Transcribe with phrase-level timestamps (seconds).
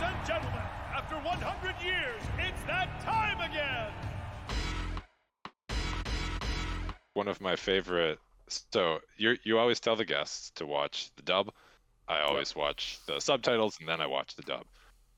[0.00, 0.62] Ladies and gentlemen,
[0.94, 3.92] after 100 years, it's that time again!
[7.12, 8.18] One of my favorite.
[8.48, 11.52] So you you always tell the guests to watch the dub.
[12.08, 14.64] I always watch the subtitles and then I watch the dub.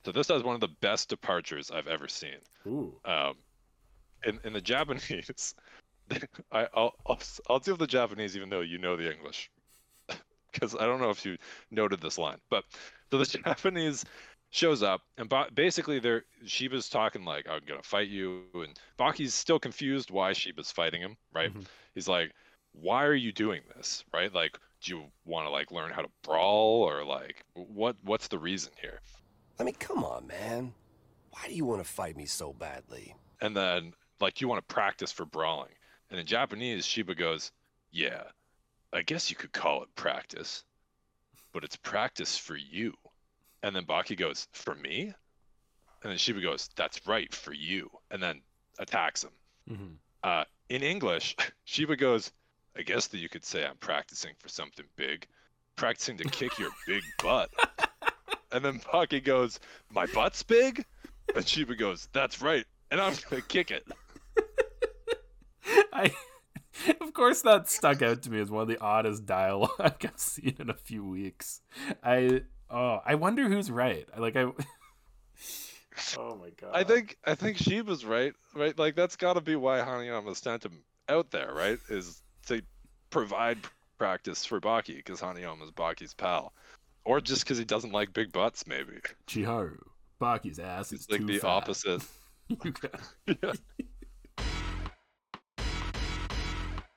[0.04, 2.38] So this has one of the best departures I've ever seen.
[2.66, 2.92] Ooh.
[3.04, 3.34] Um,
[4.26, 5.54] in in the Japanese,
[6.50, 9.48] I, I'll, I'll I'll do the Japanese even though you know the English,
[10.52, 11.36] because I don't know if you
[11.70, 12.64] noted this line, but
[13.12, 14.04] so the Japanese
[14.52, 19.34] shows up and ba- basically they're Shiba's talking like I'm gonna fight you and Baki's
[19.34, 21.52] still confused why Shiba's fighting him, right?
[21.52, 21.64] Mhm.
[21.94, 22.32] He's like,
[22.72, 24.32] why are you doing this, right?
[24.32, 28.38] Like, do you want to like learn how to brawl or like what what's the
[28.38, 29.00] reason here?
[29.58, 30.74] I mean, come on, man.
[31.30, 33.16] Why do you want to fight me so badly?
[33.40, 35.72] and then like you want to practice for brawling
[36.10, 37.50] and in japanese shiba goes
[37.90, 38.22] yeah
[38.92, 40.62] i guess you could call it practice
[41.52, 42.94] but it's practice for you
[43.62, 45.12] and then baki goes for me?
[46.02, 48.40] And then shiba goes that's right for you and then
[48.78, 49.30] attacks him.
[49.70, 49.94] Mhm.
[50.24, 52.32] uh, in english shiba goes
[52.76, 55.26] i guess that you could say i'm practicing for something big
[55.76, 57.50] practicing to kick your big butt.
[58.50, 59.60] And then baki goes
[59.90, 60.84] my butt's big?
[61.36, 63.86] And shiba goes that's right and i'm gonna kick it.
[65.92, 66.10] I,
[67.00, 70.56] of course, that stuck out to me as one of the oddest dialogue I've seen
[70.58, 71.60] in a few weeks.
[72.02, 74.06] I oh, I wonder who's right.
[74.18, 74.46] Like I.
[76.16, 76.70] Oh my god.
[76.72, 78.76] I think I think Shiba's right, right?
[78.78, 81.78] Like that's got to be why Hanayama sent him out there, right?
[81.90, 82.62] Is to
[83.10, 83.58] provide
[83.98, 86.54] practice for Baki because Hanayama's Baki's pal,
[87.04, 89.00] or just because he doesn't like big butts, maybe.
[89.26, 89.76] Chiharu,
[90.18, 91.48] Baki's ass is It's like too the fat.
[91.48, 92.02] opposite.
[92.64, 93.52] You got- yeah.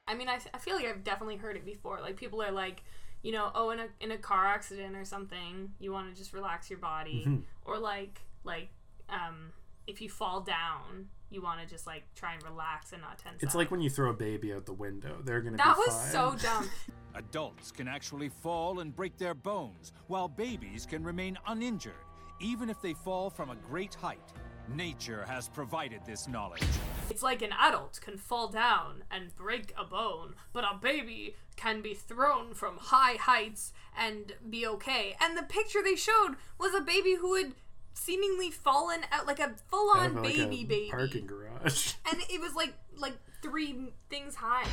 [0.07, 1.99] I mean, I, I feel like I've definitely heard it before.
[1.99, 2.83] Like people are like,
[3.25, 6.31] you know, oh, in a in a car accident or something, you want to just
[6.33, 7.41] relax your body, Mm-hmm.
[7.69, 8.69] or like like
[9.09, 9.51] um,
[9.87, 13.41] if you fall down, you want to just like try and relax and not tense.
[13.41, 13.59] It's up.
[13.59, 15.17] like when you throw a baby out the window.
[15.25, 16.11] They're gonna that be was fine.
[16.11, 16.69] so dumb.
[17.15, 21.93] Adults can actually fall and break their bones, while babies can remain uninjured,
[22.39, 24.33] even if they fall from a great height.
[24.73, 26.63] Nature has provided this knowledge.
[27.09, 31.81] It's like an adult can fall down and break a bone, but a baby can
[31.81, 35.15] be thrown from high heights and be okay.
[35.21, 37.53] And the picture they showed was a baby who had
[37.93, 40.87] seemingly fallen out like a full Out on of, like, a baby baby.
[40.91, 41.93] parking garage.
[42.11, 44.67] And it was like like three things high.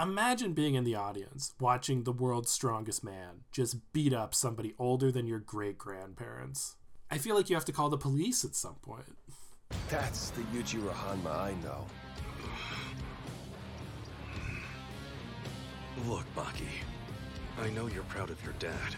[0.00, 5.12] Imagine being in the audience, watching the world's strongest man just beat up somebody older
[5.12, 6.76] than your great grandparents.
[7.10, 9.04] I feel like you have to call the police at some point.
[9.88, 11.86] That's the Yujiro Hanma I know.
[16.06, 16.68] Look, Baki.
[17.60, 18.94] I know you're proud of your dad.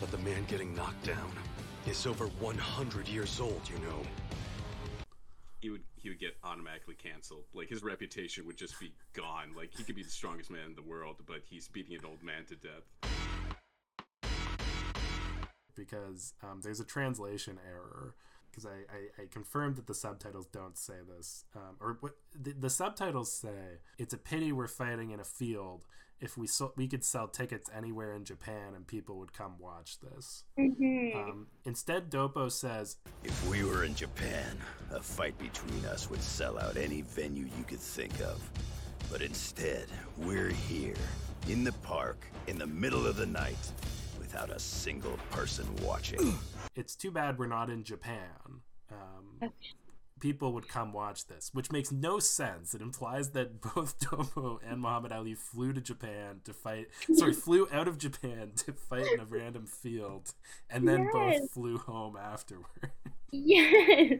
[0.00, 1.32] But the man getting knocked down
[1.86, 4.02] is over 100 years old, you know.
[5.60, 7.44] he would he would get automatically canceled.
[7.54, 9.54] Like his reputation would just be gone.
[9.56, 12.22] Like he could be the strongest man in the world, but he's beating an old
[12.22, 13.11] man to death.
[15.74, 18.14] Because um, there's a translation error.
[18.50, 22.52] Because I, I, I confirmed that the subtitles don't say this, um, or what the,
[22.52, 23.78] the subtitles say.
[23.96, 25.86] It's a pity we're fighting in a field.
[26.20, 29.98] If we so, we could sell tickets anywhere in Japan and people would come watch
[30.00, 30.44] this.
[31.16, 34.56] Um, instead, Doppo says, If we were in Japan,
[34.92, 38.40] a fight between us would sell out any venue you could think of.
[39.10, 40.94] But instead, we're here,
[41.48, 43.72] in the park, in the middle of the night,
[44.32, 46.38] without a single person watching.
[46.74, 49.52] "It's too bad we're not in Japan." Um,
[50.20, 52.74] people would come watch this, which makes no sense.
[52.74, 56.88] It implies that both Doppo and Muhammad Ali flew to Japan to fight.
[57.14, 60.32] Sorry, flew out of Japan to fight in a random field,
[60.70, 62.66] and then both flew home afterward.
[63.34, 64.18] Yes.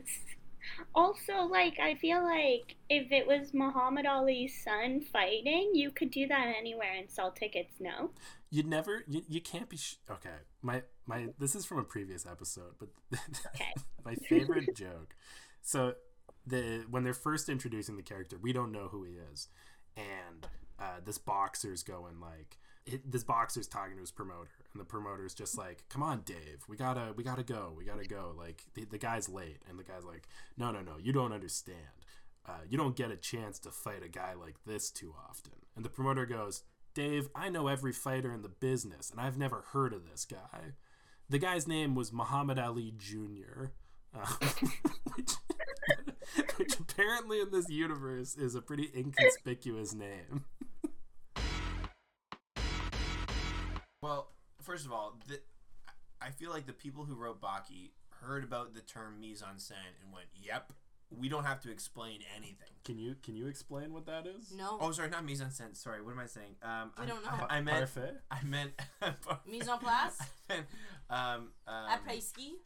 [0.95, 6.27] Also, like, I feel like if it was Muhammad Ali's son fighting, you could do
[6.29, 8.11] that anywhere and sell tickets, no?
[8.51, 9.77] You'd never, you, you can't be.
[9.79, 11.29] Sh- okay, my my.
[11.39, 12.89] This is from a previous episode, but
[13.55, 13.73] Okay.
[14.05, 15.15] my favorite joke.
[15.63, 15.95] So
[16.47, 19.49] the when they're first introducing the character, we don't know who he is,
[19.97, 20.47] and
[20.79, 22.59] uh, this boxer's going like
[23.05, 26.77] this boxer's talking to his promoter, and the promoter's just like, "Come on, Dave, we
[26.77, 30.05] gotta we gotta go, we gotta go." Like the, the guy's late, and the guy's
[30.05, 31.77] like, "No, no, no, you don't understand.
[32.47, 35.85] Uh, you don't get a chance to fight a guy like this too often." And
[35.85, 36.65] the promoter goes,
[36.95, 40.75] "Dave, I know every fighter in the business, and I've never heard of this guy."
[41.29, 43.67] The guy's name was Muhammad Ali Jr.
[44.15, 44.27] Uh,
[45.15, 45.33] which,
[46.57, 50.45] which apparently in this universe is a pretty inconspicuous name.
[54.03, 55.41] Well, first of all, th-
[56.21, 57.91] I feel like the people who wrote Baki
[58.21, 60.73] heard about the term mise en scène and went, "Yep,
[61.11, 64.53] we don't have to explain anything." Can you can you explain what that is?
[64.53, 64.79] No.
[64.81, 65.77] Oh, sorry, not mise en scène.
[65.77, 66.57] Sorry, what am I saying?
[66.63, 67.47] Um, We I, don't know.
[67.49, 67.79] I, I meant.
[67.79, 68.15] Parfait?
[68.31, 68.73] I meant.
[69.47, 70.19] Mise en place?
[70.49, 70.67] Meant,
[71.09, 72.57] um, um, Après ski?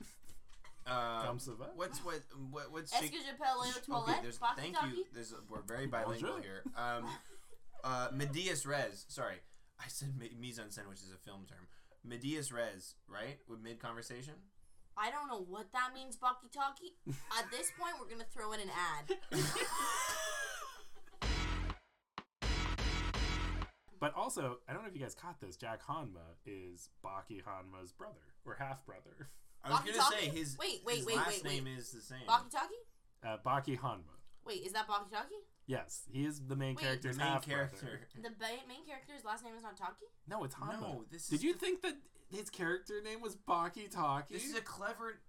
[0.86, 1.66] uh, Comme ça va?
[1.74, 2.20] What's what?
[2.50, 2.72] What?
[2.72, 3.70] What's Est-ce que je peux aller
[4.02, 5.04] Okay, there's, thank you.
[5.12, 6.62] There's, we're very bilingual here.
[6.76, 7.08] Um,
[7.84, 9.04] uh, medias res.
[9.08, 9.36] Sorry,
[9.80, 11.66] I said mi- mise en scène, which is a film term.
[12.04, 13.38] Medias res, right?
[13.48, 14.34] With mid conversation.
[14.96, 16.94] I don't know what that means, Baki Talki.
[17.38, 19.18] At this point, we're gonna throw in an ad.
[23.98, 25.56] But also, I don't know if you guys caught this.
[25.56, 29.30] Jack Hanma is Baki Hanma's brother or half brother.
[29.64, 31.78] I was gonna say his Wait, wait, his wait, last wait, name wait.
[31.78, 32.26] is the same.
[32.28, 33.26] Baki Talki?
[33.26, 34.14] Uh, Baki Hanma.
[34.44, 35.40] Wait, is that Baki Talki?
[35.66, 36.82] Yes, he is the main Wait.
[36.84, 38.00] character's The main half character.
[38.14, 40.06] The ba- main character's last name is not Talkie?
[40.28, 40.80] No, it's Hanma.
[40.80, 41.96] No, this Did is you the- think that
[42.30, 44.28] his character name was Baki Talki?
[44.28, 45.20] This is a clever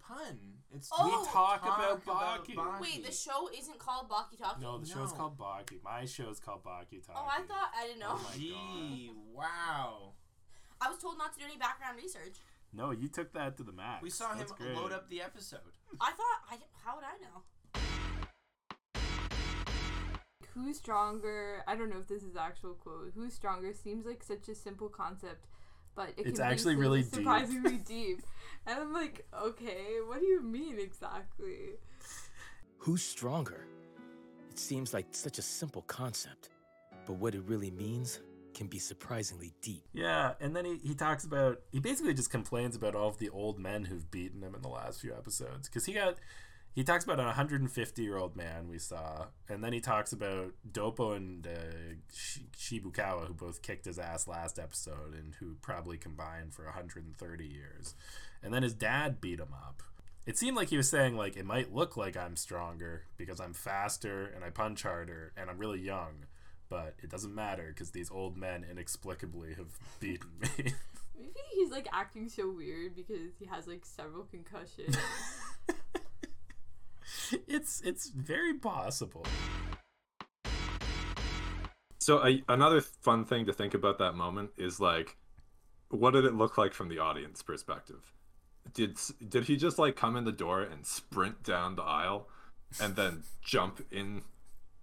[0.00, 0.62] pun.
[0.74, 1.04] It's Oh!
[1.04, 2.54] we talk, Talk about about Baki.
[2.54, 2.80] Baki.
[2.80, 4.60] Wait, the show isn't called Baki Talki?
[4.60, 5.16] No, the show's No.
[5.18, 5.82] called Baki.
[5.82, 7.12] My show's called Baki Talki.
[7.14, 8.14] Oh, I thought I didn't oh know.
[8.18, 10.14] Oh my Gee, wow.
[10.80, 12.38] I was told not to do any background research.
[12.72, 14.02] No, you took that to the max.
[14.02, 14.74] We saw him That's great.
[14.74, 15.60] load up the episode.
[16.00, 17.42] I thought I how would I know?
[20.54, 21.62] Who's stronger?
[21.66, 23.12] I don't know if this is actual quote.
[23.14, 25.46] Who's stronger seems like such a simple concept,
[25.94, 27.14] but it It's can be actually so really deep.
[27.14, 28.22] surprisingly deep.
[28.64, 31.70] And I'm like, okay, what do you mean exactly?
[32.78, 33.66] Who's stronger?
[34.50, 36.50] It seems like such a simple concept,
[37.06, 38.20] but what it really means
[38.54, 39.82] can be surprisingly deep.
[39.92, 43.30] Yeah, and then he, he talks about he basically just complains about all of the
[43.30, 46.18] old men who've beaten him in the last few episodes because he got
[46.74, 50.52] he talks about a 150 year old man we saw, and then he talks about
[50.70, 51.94] Doppo and uh,
[52.56, 57.94] Shibukawa who both kicked his ass last episode and who probably combined for 130 years,
[58.42, 59.82] and then his dad beat him up.
[60.24, 63.54] It seemed like he was saying like it might look like I'm stronger because I'm
[63.54, 66.26] faster and I punch harder and I'm really young,
[66.68, 70.72] but it doesn't matter because these old men inexplicably have beaten me.
[71.18, 74.96] Maybe he's like acting so weird because he has like several concussions.
[77.48, 79.24] it's it's very possible.
[82.00, 85.16] So a, another fun thing to think about that moment is like,
[85.88, 88.12] what did it look like from the audience perspective?
[88.74, 88.98] Did
[89.28, 92.28] did he just like come in the door and sprint down the aisle,
[92.80, 94.22] and then jump in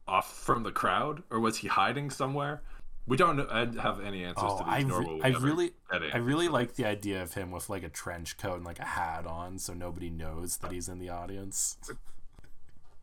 [0.08, 2.62] off from the crowd, or was he hiding somewhere?
[3.06, 3.40] We don't
[3.80, 4.74] have any answers Oh, to these.
[4.74, 5.72] I, nor will we I really,
[6.14, 8.86] I really like the idea of him with like a trench coat and like a
[8.86, 11.78] hat on, so nobody knows that he's in the audience.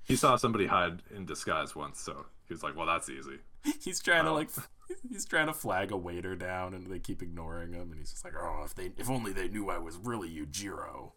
[0.06, 3.38] He saw somebody hide in disguise once, so he was like, "Well, that's easy."
[3.82, 4.34] He's trying to Oh.
[4.34, 4.48] like,
[5.10, 8.24] he's trying to flag a waiter down, and they keep ignoring him, and he's just
[8.24, 11.12] like, "Oh, if they, if only they knew I was really Yujiro."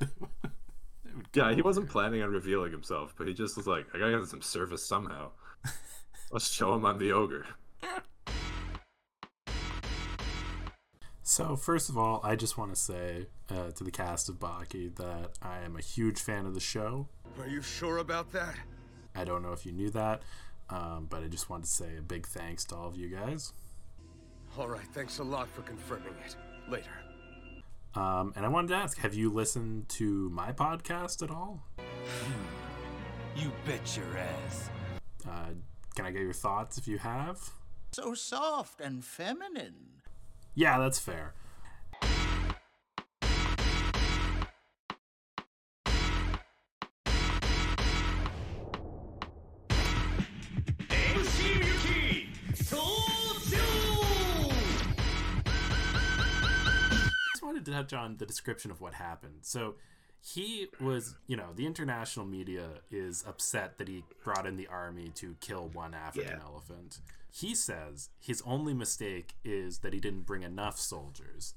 [1.34, 4.28] Yeah, he wasn't planning on revealing himself, but he just was like, "I gotta get
[4.28, 5.30] some service somehow.
[6.30, 7.46] Let's show him I'm the ogre."
[11.28, 14.94] So first of all, I just want to say uh, to the cast of Baki
[14.94, 17.08] that I am a huge fan of the show.
[17.40, 18.54] Are you sure about that?
[19.12, 20.22] I don't know if you knew that,
[20.70, 23.52] um, but I just wanted to say a big thanks to all of you guys.
[24.56, 26.36] All right, thanks a lot for confirming it.
[26.70, 26.92] Later.
[27.96, 31.60] Um, and I wanted to ask, have you listened to my podcast at all?
[33.36, 34.70] You bet your ass.
[35.28, 35.54] Uh,
[35.96, 37.50] can I get your thoughts if you have?
[37.90, 39.95] So soft and feminine.
[40.58, 41.34] Yeah, that's fair.
[50.90, 51.18] I
[57.34, 59.40] just wanted to touch on the description of what happened.
[59.42, 59.74] So
[60.34, 65.10] he was, you know, the international media is upset that he brought in the army
[65.14, 66.44] to kill one African Yeah.
[66.44, 66.98] elephant.
[67.30, 71.54] He says his only mistake is that he didn't bring enough soldiers.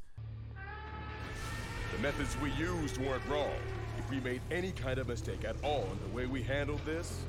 [1.95, 3.57] The methods we used weren't wrong.
[3.97, 7.23] If we made any kind of mistake at all in the way we handled this,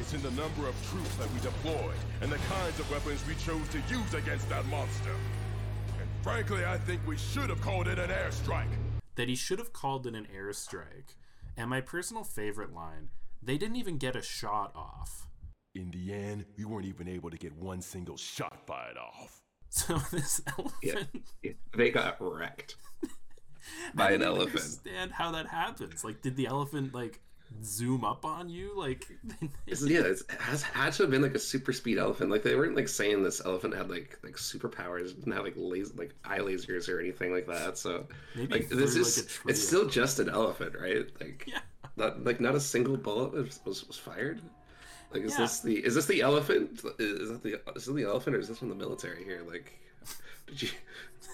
[0.00, 3.34] it's in the number of troops that we deployed and the kinds of weapons we
[3.34, 5.14] chose to use against that monster.
[6.00, 8.72] And frankly, I think we should have called it an airstrike.
[9.16, 11.14] That he should have called it an airstrike.
[11.56, 13.08] And my personal favorite line
[13.42, 15.28] they didn't even get a shot off.
[15.74, 19.40] In the end, we weren't even able to get one single shot fired off.
[19.68, 21.24] So this elephant.
[21.42, 23.08] Yeah, they got wrecked I
[23.94, 24.54] by an don't elephant.
[24.62, 26.02] understand how that happens.
[26.04, 27.20] Like, did the elephant like
[27.62, 28.72] zoom up on you.
[28.76, 29.06] Like,
[29.66, 32.30] yeah, it's, it has had to have been like a super speed elephant.
[32.30, 35.94] Like they weren't like saying this elephant had like like superpowers, didn't have like laser
[35.96, 37.78] like eye lasers or anything like that.
[37.78, 41.06] So Maybe like this is like it's still just an elephant, right?
[41.20, 41.48] Like
[41.96, 44.40] not like not a single bullet was was, was fired.
[45.12, 45.38] Like is Yeah.
[45.44, 46.82] this the is this the elephant?
[46.98, 49.42] Is, that the is this the elephant or is this from the military here?
[49.48, 49.72] Like
[50.46, 50.68] did you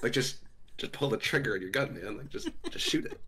[0.02, 0.36] like just
[0.78, 2.16] just pull the trigger on your gun, man?
[2.18, 3.20] Like just just shoot it.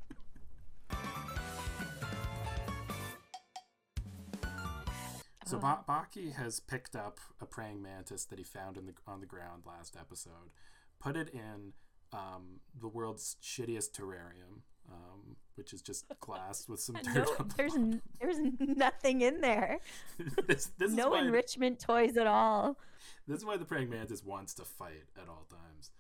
[5.44, 9.20] So ba- Baki has picked up a praying mantis that he found in the on
[9.20, 10.50] the ground last episode,
[11.00, 11.72] put it in
[12.12, 17.14] um, the world's shittiest terrarium, um, which is just glass with some dirt.
[17.14, 19.80] No, the there's n- there's nothing in there.
[20.46, 22.78] this, this no enrichment toys at all.
[23.26, 25.90] This is why the praying mantis wants to fight at all times.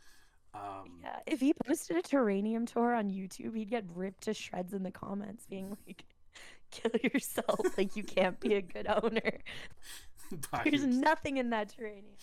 [0.54, 4.72] Um, Yeah, if he posted a terrarium tour on YouTube, he'd get ripped to shreds
[4.72, 6.04] in the comments, being like,
[6.74, 7.78] "Kill yourself!
[7.78, 9.38] like you can't be a good owner."
[10.64, 12.16] There's just- nothing in that Terranium.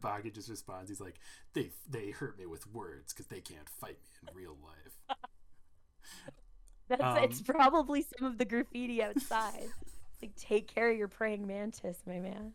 [0.00, 0.90] Baki just responds.
[0.90, 1.18] He's like,
[1.54, 5.18] "They they hurt me with words because they can't fight me in real life."
[6.88, 9.68] That's it's Um, probably some of the graffiti outside.
[10.22, 12.52] Like, take care of your praying mantis, my man.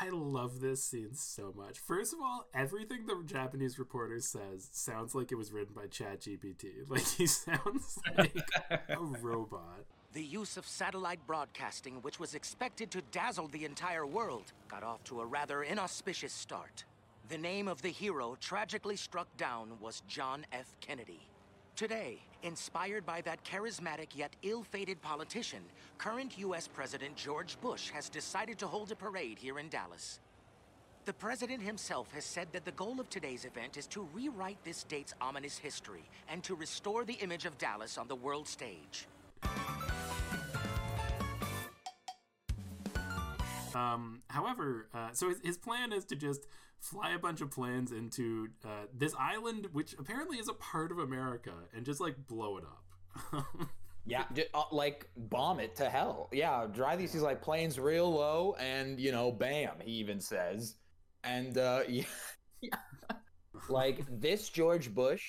[0.00, 1.80] I love this scene so much.
[1.80, 6.66] First of all, everything the Japanese reporter says sounds like it was written by ChatGPT.
[6.88, 8.36] Like he sounds like
[8.68, 9.84] a robot.
[10.12, 15.02] The use of satellite broadcasting, which was expected to dazzle the entire world, got off
[15.04, 16.84] to a rather inauspicious start.
[17.28, 20.74] The name of the hero tragically struck down was John F.
[20.80, 21.28] Kennedy.
[21.78, 25.60] Today, inspired by that charismatic yet ill fated politician,
[25.96, 26.66] current U.S.
[26.66, 30.18] President George Bush has decided to hold a parade here in Dallas.
[31.04, 34.78] The president himself has said that the goal of today's event is to rewrite this
[34.78, 39.06] state's ominous history and to restore the image of Dallas on the world stage.
[43.78, 46.46] Um, however, uh, so his, his plan is to just
[46.80, 50.98] fly a bunch of planes into uh, this island, which apparently is a part of
[50.98, 53.44] America, and just like blow it up.
[54.06, 56.30] Yeah, ju- uh, like bomb it to hell.
[56.32, 59.80] Yeah, drive these these like planes real low, and you know, bam.
[59.84, 60.76] He even says,
[61.24, 62.04] and uh, yeah,
[63.68, 65.22] like this George Bush,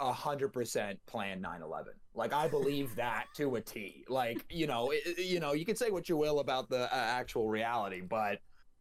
[0.00, 1.84] hundred percent planned 9/11.
[2.14, 4.04] Like I believe that to a T.
[4.08, 6.84] Like you know, it, it- you know, you can say what you will about the
[6.84, 8.38] uh, actual reality, but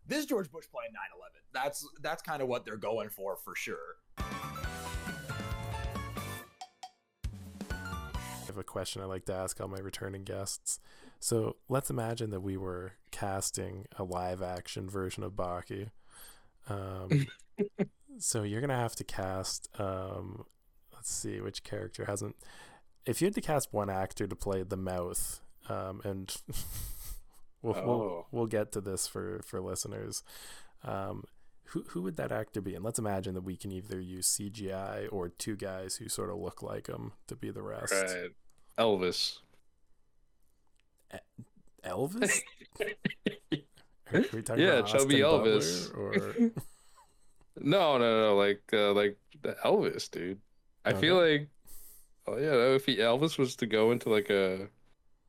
[0.08, 1.40] this George Bush planned 9/11.
[1.54, 3.98] That's that's kind of what they're going for for sure.
[7.70, 10.80] I have a question I like to ask all my returning guests.
[11.20, 15.90] So let's imagine that we were casting a live action version of Baki.
[16.70, 17.28] Um,
[18.20, 19.70] so you're gonna have to cast.
[19.80, 20.46] Um,
[20.94, 22.36] let's see which character hasn't.
[23.06, 26.36] If you had to cast one actor to play the mouth, um, and
[27.62, 28.26] we'll, we'll Oh.
[28.32, 30.24] we'll get to this for for listeners.
[30.84, 31.24] Um,
[31.68, 32.76] who who would that actor be?
[32.76, 36.38] And let's imagine that we can either use CGI or two guys who sort of
[36.38, 37.94] look like him to be the rest.
[37.94, 38.32] Right.
[38.78, 39.40] Elvis.
[41.86, 42.40] Elvis?
[44.14, 45.98] Are we talking yeah, about chubby Austin Elvis.
[45.98, 46.14] Or
[47.60, 50.40] no, no, no, like uh, like the Elvis, dude.
[50.86, 51.48] I feel like,
[52.28, 54.68] oh yeah, if he, Elvis was to go into like a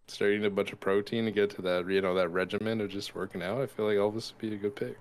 [0.08, 2.90] start eating a bunch of protein to get to that, you know, that regimen of
[2.90, 4.96] just working out, I feel like Elvis would be a good pick.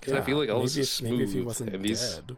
[0.00, 1.84] 'Cause I feel like Yeah, Elvis maybe is if- maybe if he smooth, wasn't and
[1.84, 2.36] these- dead.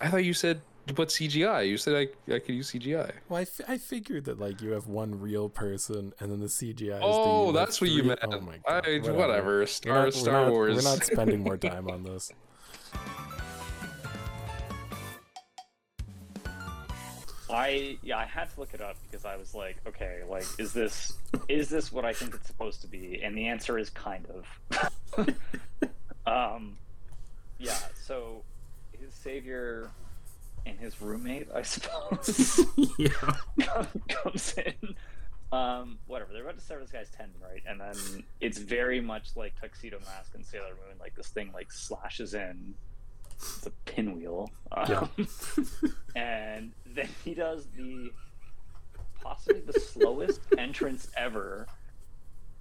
[0.00, 0.60] I thought you said
[0.96, 1.62] but CGI.
[1.62, 1.94] You said
[2.28, 3.10] I I could use CGI.
[3.30, 6.48] well, I, f- I figured that like you have one real person and then the
[6.48, 6.96] CGI.
[6.96, 8.20] Is Oh, the, like, that's what you meant.
[8.22, 9.14] Oh my I- god!
[9.16, 9.58] whatever.
[9.60, 10.76] We're Star- we're Star not- Wars.
[10.76, 12.30] We're not spending more time on this.
[17.54, 20.72] I yeah, I had to look it up because I was like, okay, like is
[20.72, 21.14] this
[21.48, 23.20] is this what I think it's supposed to be?
[23.22, 25.34] And the answer is kind of.
[26.26, 26.76] um
[27.58, 28.42] yeah, so
[28.92, 29.90] his savior
[30.66, 32.60] and his roommate, I suppose.
[32.98, 33.86] yeah.
[34.08, 34.94] comes in.
[35.52, 36.32] Um, whatever.
[36.32, 37.62] They're about to sever this guy's tendon, right?
[37.66, 40.98] And then it's very much like Tuxedo Mask and Sailor Moon.
[40.98, 42.74] Like this thing like slashes in.
[43.36, 44.50] It's a pinwheel.
[44.72, 45.10] Um,
[46.16, 48.10] and then he does the
[49.22, 51.66] possibly the slowest entrance ever,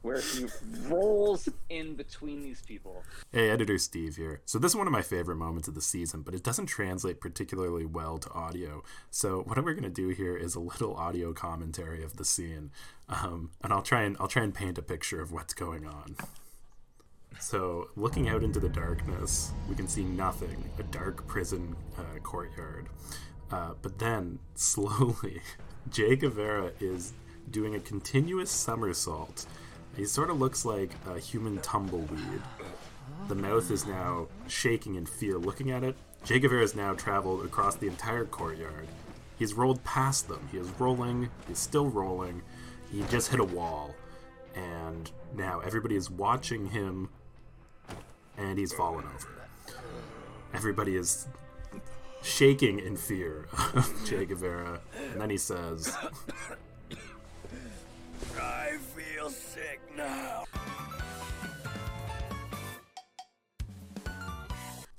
[0.01, 0.47] where he
[0.87, 3.03] rolls in between these people.
[3.31, 4.41] Hey, editor Steve here.
[4.45, 7.21] So this is one of my favorite moments of the season, but it doesn't translate
[7.21, 8.83] particularly well to audio.
[9.11, 12.71] So what we're gonna do here is a little audio commentary of the scene,
[13.09, 16.15] um, and I'll try and I'll try and paint a picture of what's going on.
[17.39, 20.69] So looking out into the darkness, we can see nothing.
[20.79, 22.87] A dark prison uh, courtyard.
[23.51, 25.41] Uh, but then, slowly,
[25.91, 27.13] Che Guevara is
[27.49, 29.45] doing a continuous somersault.
[29.95, 32.41] He sort of looks like a human tumbleweed.
[33.27, 35.95] The mouth is now shaking in fear looking at it.
[36.25, 38.87] Che Guevara has now traveled across the entire courtyard.
[39.37, 40.47] He's rolled past them.
[40.51, 41.29] He is rolling.
[41.47, 42.41] He's still rolling.
[42.91, 43.93] He just hit a wall.
[44.55, 47.09] And now everybody is watching him,
[48.37, 49.29] and he's fallen over.
[50.53, 51.27] Everybody is
[52.21, 54.79] shaking in fear of Che Guevara.
[55.11, 55.95] And then he says,
[58.39, 60.43] I feel sick now.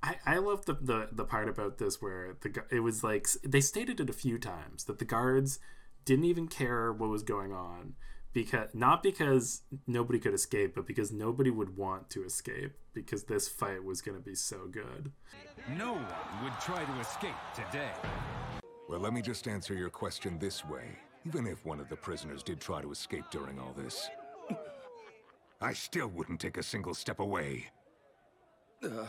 [0.02, 3.62] I, I love the, the, the part about this where the it was like they
[3.62, 5.58] stated it a few times that the guards
[6.04, 7.94] didn't even care what was going on
[8.34, 13.48] because not because nobody could escape but because nobody would want to escape because this
[13.48, 15.10] fight was going to be so good
[15.78, 16.04] No one
[16.42, 17.90] would try to escape today.
[18.88, 20.84] Well, let me just answer your question this way.
[21.26, 24.06] Even if one of the prisoners did try to escape during all this,
[25.62, 27.68] I still wouldn't take a single step away.
[28.82, 29.06] Uh,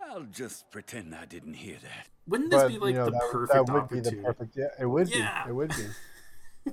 [0.00, 2.06] I'll just pretend I didn't hear that.
[2.28, 4.56] Wouldn't this But, you know, that, would- that would be the perfect.
[4.56, 5.42] Yeah, it would Yeah.
[5.44, 5.50] be.
[5.50, 6.72] It would be.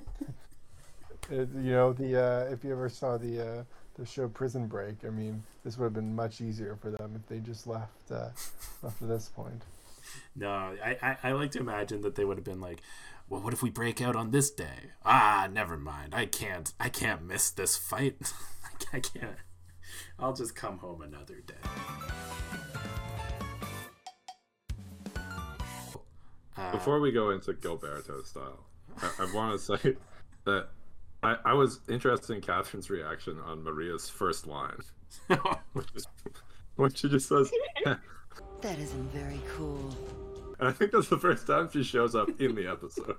[1.30, 3.64] It- you know the uh, if you ever saw the uh,
[3.94, 7.26] the show Prison Break, I mean, this would have been much easier for them if
[7.28, 8.28] they just left uh,
[8.82, 9.62] left at this point.
[10.34, 10.48] no
[10.84, 12.80] I, I, I like to imagine that they would have been like
[13.28, 14.90] well what if we break out on this day?
[15.04, 16.14] Ah never mind.
[16.14, 18.32] I can't i can't miss this fight.
[18.92, 19.36] I can't
[20.18, 21.54] i'll just come home another day.
[26.72, 28.64] Before we go into Gilberto style,
[29.00, 29.96] I, I want to say
[30.44, 30.68] that
[31.22, 34.80] I, I was interested in Catherine's reaction on Maria's first line,
[35.72, 36.06] which is
[36.76, 37.50] when she just says,
[38.62, 39.96] That isn't very cool.
[40.58, 43.16] and I think that's the first time she shows up in the episode.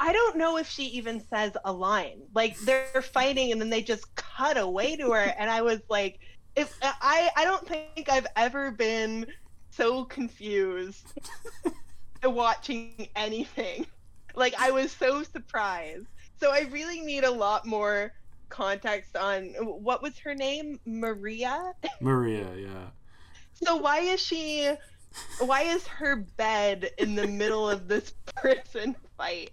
[0.00, 2.20] I don't know if she even says a line.
[2.34, 6.20] Like they're fighting and then they just cut away to her and I was like
[6.54, 9.26] if I I don't think I've ever been
[9.70, 11.06] so confused
[12.24, 13.86] watching anything.
[14.34, 16.06] Like I was so surprised.
[16.40, 18.12] So I really need a lot more
[18.48, 20.78] context on what was her name?
[20.86, 21.72] Maria?
[22.00, 22.86] maria yeah
[23.54, 24.70] So why is she
[25.40, 29.50] why is her bed in the middle of this prison fight?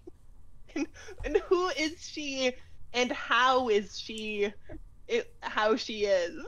[0.76, 0.88] And,
[1.24, 2.54] and who is she
[2.94, 4.54] and how is she
[5.08, 6.46] it, how she is?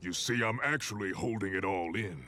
[0.00, 2.24] You see, I'm actually holding it all in.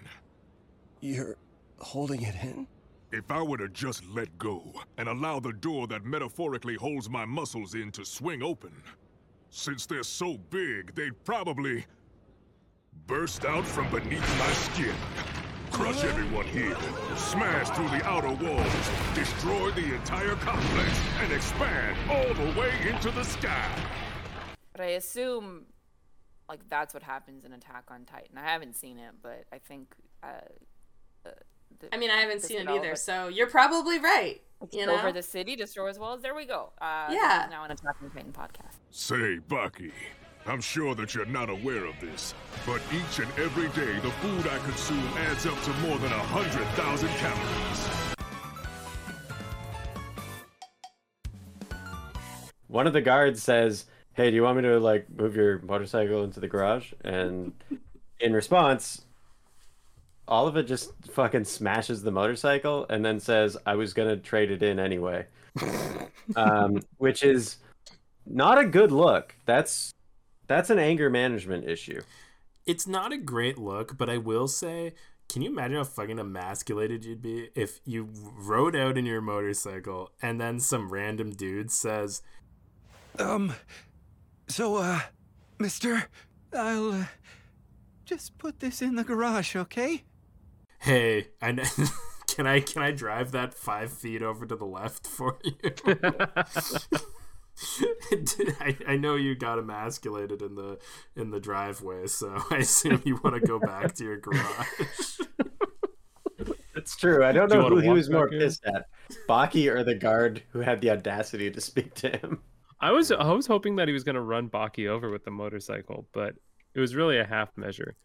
[1.04, 1.36] You're
[1.80, 2.66] holding it in?
[3.12, 4.62] If I were to just let go
[4.96, 8.72] and allow the door that metaphorically holds my muscles in to swing open,
[9.50, 11.84] since they're so big, they'd probably
[13.06, 14.94] burst out from beneath my skin,
[15.70, 16.74] crush everyone here,
[17.16, 18.72] smash through the outer walls,
[19.14, 23.68] destroy the entire complex, and expand all the way into the sky.
[24.72, 25.66] But I assume,
[26.48, 28.38] like, that's what happens in Attack on Titan.
[28.38, 29.94] I haven't seen it, but I think.
[30.22, 30.40] Uh,
[31.26, 31.30] uh,
[31.80, 34.40] the, I mean, I haven't seen it develop- either, so you're probably right.
[34.72, 36.22] You know, Over the city, destroys walls.
[36.22, 36.72] There we go.
[36.80, 37.46] Uh, Yeah.
[37.50, 38.76] now on Attack on Titan podcast.
[38.90, 39.92] Say, Baki,
[40.46, 42.32] I'm sure that you're not aware of this,
[42.64, 46.18] but each and every day the food I consume adds up to more than a
[46.18, 47.88] hundred thousand calories.
[52.68, 56.24] One of the guards says, "Hey, do you want me to like move your motorcycle
[56.24, 57.52] into the garage?" And
[58.18, 59.04] in response,
[60.28, 64.78] Oliva just fucking smashes the motorcycle and then says, "I was gonna trade it in
[64.78, 65.26] anyway,"
[66.36, 67.58] um, which is
[68.26, 69.36] not a good look.
[69.44, 69.92] That's
[70.46, 72.00] that's an anger management issue.
[72.66, 74.94] It's not a great look, but I will say,
[75.28, 80.12] can you imagine how fucking emasculated you'd be if you rode out in your motorcycle
[80.22, 82.22] and then some random dude says,
[83.18, 83.54] Um,
[84.48, 85.00] so, uh,
[85.58, 86.04] mister,
[86.52, 87.04] I'll, uh,
[88.04, 90.04] just put this in the garage, okay?
[90.84, 91.88] "Hey, I kn-
[92.28, 95.54] can I can I drive that five feet over to the left for you?"
[98.60, 100.78] I, I know you got emasculated in the
[101.16, 105.20] in the driveway, so I assume you want to go back to your garage.
[106.76, 107.24] It's true.
[107.24, 108.40] I don't Do know who he was more back in?
[108.40, 108.86] pissed at,
[109.28, 112.40] Baki or the guard who had the audacity to speak to him.
[112.80, 115.30] I was I was hoping that he was going to run Baki over with the
[115.30, 116.34] motorcycle, but
[116.74, 117.96] it was really a half measure.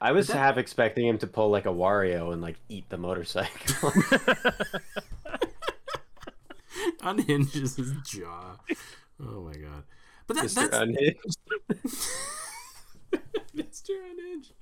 [0.00, 3.92] I was half expecting him to pull like a Wario and like eat the motorcycle.
[7.02, 8.56] Unhinges his jaw.
[9.22, 9.84] Oh my god!
[10.26, 10.54] But that, Mr.
[10.54, 11.38] that's Unhinged.
[13.56, 13.90] Mr.
[14.10, 14.56] Uninjured.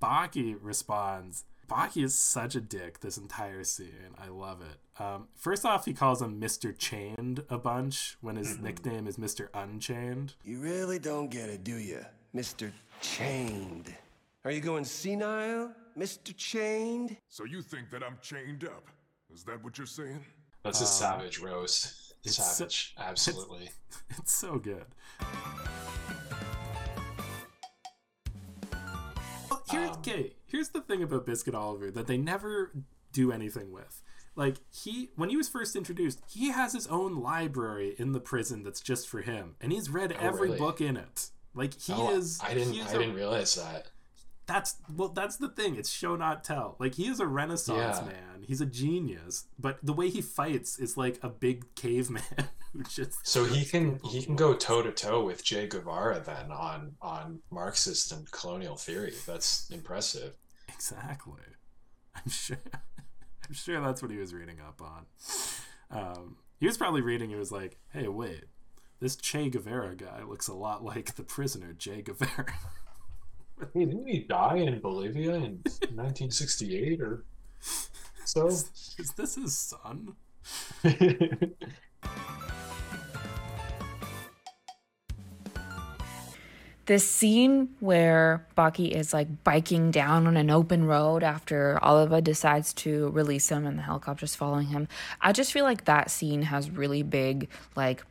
[0.00, 1.44] Baki responds.
[1.68, 4.14] Baki is such a dick this entire scene.
[4.16, 5.02] I love it.
[5.02, 6.76] Um, first off, he calls him Mr.
[6.76, 9.48] Chained a bunch when his nickname is Mr.
[9.52, 10.34] Unchained.
[10.44, 12.04] You really don't get it, do you,
[12.34, 12.72] Mr.
[13.02, 13.94] Chained?
[14.44, 16.34] Are you going senile, Mr.
[16.34, 17.16] Chained?
[17.28, 18.86] So you think that I'm chained up?
[19.32, 20.24] Is that what you're saying?
[20.62, 22.14] That's a Um, savage roast.
[22.24, 23.70] it's so- Savage, absolutely.
[24.16, 24.86] It's so good.
[29.50, 30.34] Well, here's okay.
[30.48, 32.72] Here's the thing about Biscuit Oliva that they never
[33.12, 34.02] do anything with.
[34.34, 38.62] Like he, when he was first introduced, he has his own library in the prison
[38.62, 40.58] that's just for him, and he's read Oh, every really?
[40.58, 41.30] book in it.
[41.54, 42.40] Like he Oh, is.
[42.42, 42.74] I didn't.
[42.74, 43.90] is I a- didn't realize that.
[44.46, 45.08] That's well.
[45.08, 45.74] That's the thing.
[45.76, 46.76] It's show not tell.
[46.78, 48.06] Like he is a Renaissance Yeah.
[48.06, 48.44] man.
[48.46, 49.44] He's a genius.
[49.58, 52.22] But the way he fights is like a big caveman
[52.88, 53.26] just.
[53.26, 57.40] So he can he can go toe to toe with Che Guevara then on on
[57.50, 59.14] Marxist and colonial theory.
[59.26, 60.34] That's impressive.
[60.68, 61.42] Exactly.
[62.14, 62.58] I'm sure.
[63.46, 65.06] I'm sure that's what he was reading up on.
[65.90, 67.30] Um, he was probably reading.
[67.30, 68.44] It was like, hey, wait,
[69.00, 72.54] this Che Guevara guy looks a lot like the prisoner Che Guevara.
[73.74, 75.62] Hey, didn't he die in Bolivia in
[75.94, 77.24] 1968 or
[78.24, 78.46] so?
[78.48, 80.14] Is this his son?
[86.88, 92.72] This scene where Baki is like biking down on an open road after Oliva decides
[92.74, 94.88] to release him and the helicopter's following him.
[95.20, 98.02] I just feel like that scene has really big like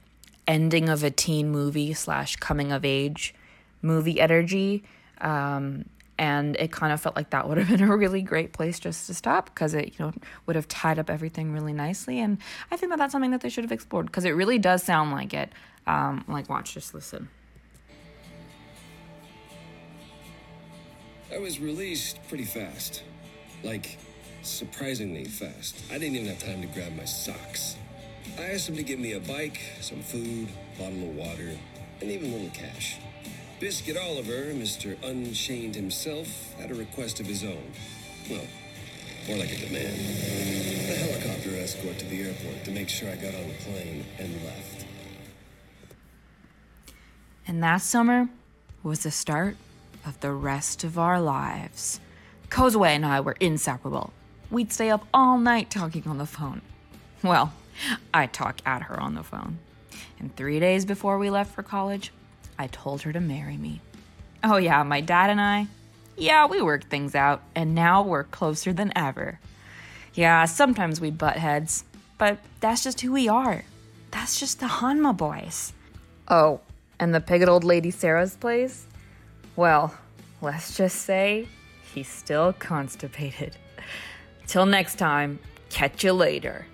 [0.48, 3.34] ending of a teen movie slash coming of age
[3.82, 4.84] movie energy.
[5.22, 5.86] Um,
[6.20, 9.08] and it kind of felt like that would have been a really great place just
[9.08, 10.14] to stop because it you know
[10.46, 12.40] would have tied up everything really nicely and
[12.72, 15.12] i think that that's something that they should have explored because it really does sound
[15.12, 15.52] like it
[15.86, 17.30] um, like watch just listen
[21.38, 23.04] I was released pretty fast.
[23.64, 24.00] Like,
[24.42, 25.76] surprisingly fast.
[25.92, 27.76] I didn't even have time to grab my socks.
[28.40, 31.52] I asked him to give me a bike, some food, a bottle of water,
[32.02, 32.98] and even a little cash.
[33.60, 34.98] Biscuit Oliva, Mr.
[35.04, 37.72] Unchained himself, had a request of his own.
[38.32, 38.48] Well,
[39.28, 39.94] more like a demand.
[39.94, 44.44] A helicopter escort to the airport to make sure I got on the plane and
[44.44, 44.86] left.
[47.48, 48.28] And that summer
[48.82, 49.56] was the start
[50.08, 52.00] of the rest of our lives.
[52.50, 54.14] Kozue and I were inseparable.
[54.50, 56.62] We'd stay up all night talking on the phone.
[57.24, 57.54] Well,
[58.14, 59.60] I'd talk at her on the phone.
[60.20, 62.12] And three days before we left for college,
[62.58, 63.82] I told her to marry me.
[64.44, 65.68] Oh, yeah, my dad and I,
[66.18, 69.40] yeah, we worked things out, and now we're closer than ever.
[70.16, 71.84] Yeah, sometimes we butt heads,
[72.18, 73.64] but that's just who we are.
[74.10, 75.74] That's just the Hanma boys.
[76.28, 76.62] Oh,
[77.00, 78.88] and the pig at old lady Sarah's place?
[79.58, 79.92] Well,
[80.40, 81.48] let's just say
[81.96, 83.58] he's still constipated.
[84.46, 85.40] Till next time,
[85.72, 86.68] catch you later.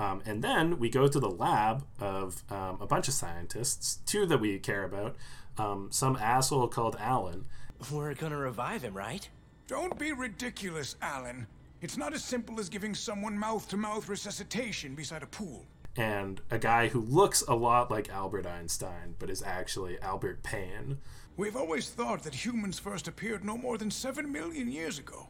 [0.00, 4.26] Um, and then we go to the lab of um, a bunch of scientists, two
[4.26, 5.14] that we care about.
[5.56, 7.44] Um, some asshole called Alan.
[7.92, 9.28] We're gonna revive him, right?
[9.66, 11.46] Don't be ridiculous, Alan.
[11.80, 15.66] It's not as simple as giving someone mouth to mouth resuscitation beside a pool.
[15.96, 20.98] and a guy who looks a lot like Albert Einstein, but is actually Albert Payne.
[21.36, 25.28] We've always thought that humans first appeared no more than seven million years ago.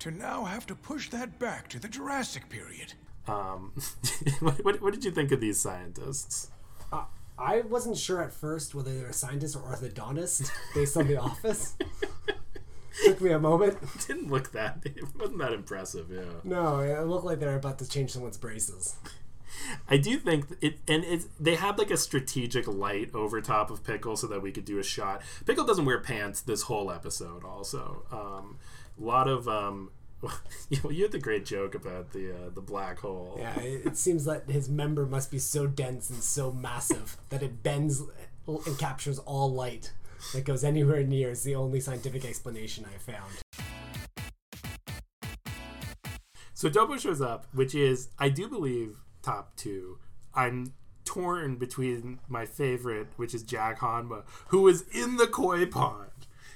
[0.00, 2.92] To now have to push that back to the Jurassic period.
[3.28, 3.72] Um,
[4.40, 6.50] what, what, what did you think of these scientists?
[6.92, 7.04] Uh,
[7.38, 11.16] I wasn't sure at first whether they were a scientist or orthodontist based on The
[11.20, 11.76] Office.
[13.04, 13.78] Took me a moment.
[13.94, 14.78] It didn't look that.
[14.84, 16.10] It wasn't that impressive.
[16.10, 16.40] Yeah.
[16.44, 18.96] No, it looked like they were about to change someone's braces.
[19.88, 23.84] I do think it, and it's they had like a strategic light over top of
[23.84, 25.22] Pickle so that we could do a shot.
[25.46, 27.44] Pickle doesn't wear pants this whole episode.
[27.44, 28.58] Also, um,
[29.00, 29.90] a lot of um,
[30.70, 33.36] you, you had the great joke about the uh, the black hole.
[33.38, 37.42] Yeah, it, it seems that his member must be so dense and so massive that
[37.42, 38.02] it bends
[38.46, 39.92] and captures all light
[40.32, 41.30] that goes anywhere near.
[41.30, 43.32] Is the only scientific explanation I've found.
[46.54, 49.98] So Doppo shows up, which is, I do believe, top two.
[50.32, 56.10] I'm torn between my favorite, which is Jack Hanma, who is in the koi pond.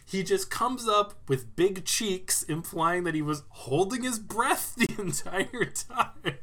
[0.04, 4.88] He just comes up with big cheeks, implying that he was holding his breath the
[4.96, 6.38] entire time.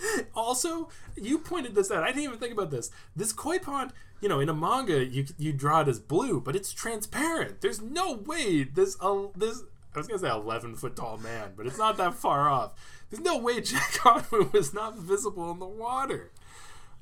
[0.34, 2.02] also, you pointed this out.
[2.02, 2.90] I didn't even think about this.
[3.14, 6.56] This koi pond, you know, in a manga, you you draw it as blue, but
[6.56, 7.60] it's transparent.
[7.60, 9.62] There's no way this uh, this
[9.94, 12.72] I was gonna say 11 foot tall man, but it's not that far off.
[13.10, 16.30] There's no way Jack Hanma was not visible in the water.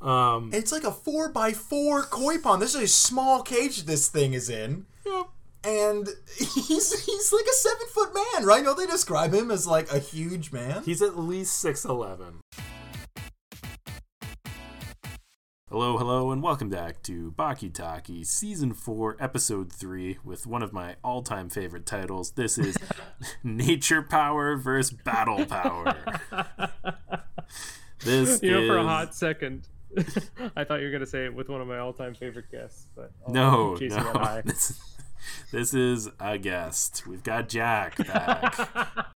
[0.00, 2.62] Um, It's like a four by four koi pond.
[2.62, 4.87] This is a small cage this thing is in.
[5.07, 5.26] Yep.
[5.64, 8.62] And he's he's like a seven foot man, right?
[8.62, 10.83] Don't they describe him as like a huge man?
[10.85, 12.40] He's at least six eleven.
[15.70, 20.74] Hello, hello, and welcome back to Baki Talki Season 4, Episode 3, with one of
[20.74, 22.33] my all time favorite titles.
[22.33, 22.77] This is
[23.42, 25.96] Nature Power versus Battle Power.
[28.05, 28.68] This you know, is...
[28.68, 29.66] for a hot second,
[30.57, 33.12] I thought you were gonna say it with one of my all-time favorite guests, but
[33.27, 34.53] I'll- No, in case you got no.
[34.53, 34.81] This,
[35.50, 37.07] this is a guest.
[37.07, 39.09] We've got Jack back.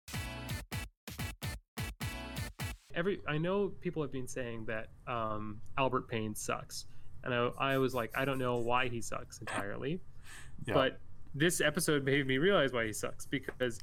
[2.98, 6.86] Every I know people have been saying that um, Albert Payne sucks,
[7.22, 10.00] and I, I was like, I don't know why he sucks entirely,
[10.66, 10.74] Yeah.
[10.74, 10.98] but
[11.32, 13.78] this episode made me realize why he sucks because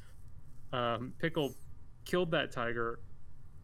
[0.73, 1.53] um, Pickle
[2.03, 2.99] killed that tiger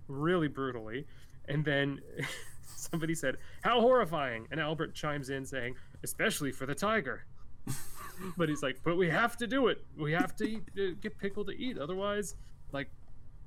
[0.07, 1.05] really brutally,
[1.49, 1.99] and then
[2.65, 7.25] somebody said, "How horrifying!" and Albert chimes in saying, "Especially for the tiger."
[8.37, 9.83] but he's like, "But we have to do it.
[9.97, 12.35] We have to eat, uh, get Pickle to eat, otherwise,
[12.71, 12.89] like."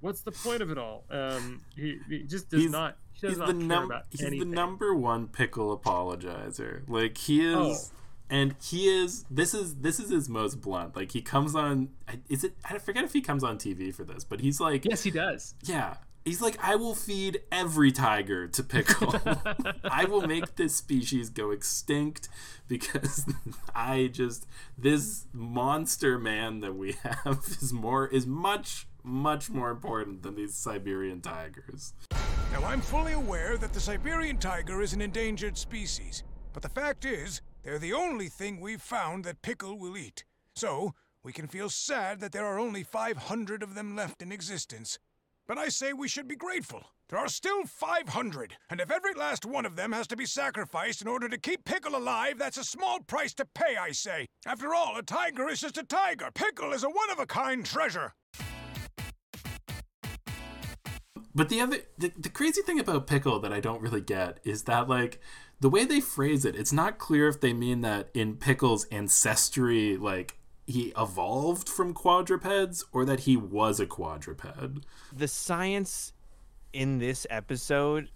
[0.05, 1.05] What's the point of it all?
[1.11, 2.99] Um, he, he just does He's- not.
[3.15, 4.51] He does he's not the care num- about he's anything.
[4.51, 6.83] the number one pickle apologizer.
[6.89, 7.55] Like he is,
[7.93, 7.97] Oh.
[8.29, 9.25] and he is.
[9.31, 10.97] This is this is his most blunt.
[10.97, 11.91] Like he comes on.
[12.29, 12.55] Is it?
[12.69, 15.55] I forget if he comes on TV for this, but he's like, yes, he does.
[15.63, 15.95] yeah.
[16.25, 19.15] He's like, I will feed every tiger to pickle.
[19.85, 22.31] I will make this species go extinct
[22.67, 23.27] because
[23.75, 30.23] I just this monster man that we have is more is much much more important
[30.23, 31.93] than these Siberian tigers.
[32.53, 37.05] Now, I'm fully aware that the Siberian tiger is an endangered species, but the fact
[37.05, 40.25] is, they're the only thing we've found that Pickle will eat.
[40.57, 44.99] So, we can feel sad that there are only 500 of them left in existence.
[45.47, 46.83] But I say we should be grateful.
[47.09, 51.03] There are still 500, and if every last one of them has to be sacrificed
[51.03, 54.27] in order to keep Pickle alive, that's a small price to pay, I say.
[54.47, 56.31] After all, a tiger is just a tiger.
[56.35, 58.15] Pickle is a one of a kind treasure.
[61.35, 64.65] But the other, the, the crazy thing about pickle that I don't really get is
[64.65, 65.21] that like
[65.61, 69.97] the way they phrase it, it's not clear if they mean that in pickle's ancestry,
[69.97, 74.47] like he evolved from quadrupeds or that he was a quadruped.
[75.15, 76.13] the science
[76.73, 78.11] in this episode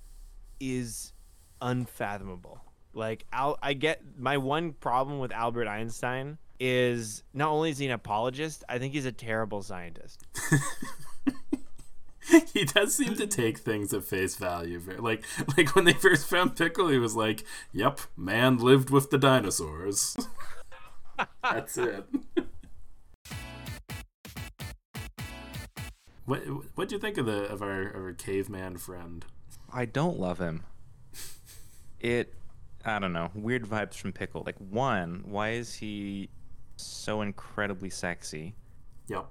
[0.61, 1.13] is
[1.61, 2.61] unfathomable.
[2.95, 7.87] Like Al- I get my one problem with Albert Einstein is not only is he
[7.87, 10.25] an apologist, I think he's a terrible scientist.
[12.53, 14.81] he does seem to take things at face value.
[14.99, 15.25] Like
[15.57, 20.17] like when they first found pickle, he was like, "Yep, man lived with the dinosaurs."
[21.43, 22.05] That's it.
[26.29, 26.41] What
[26.75, 29.25] what do you think of the of our of our caveman friend?
[29.73, 30.63] I don't love him.
[32.01, 32.35] It,
[32.85, 34.43] I don't know, weird vibes from Pickle.
[34.45, 36.29] Like, one, why is he
[36.77, 38.55] so incredibly sexy?
[39.09, 39.27] Yep.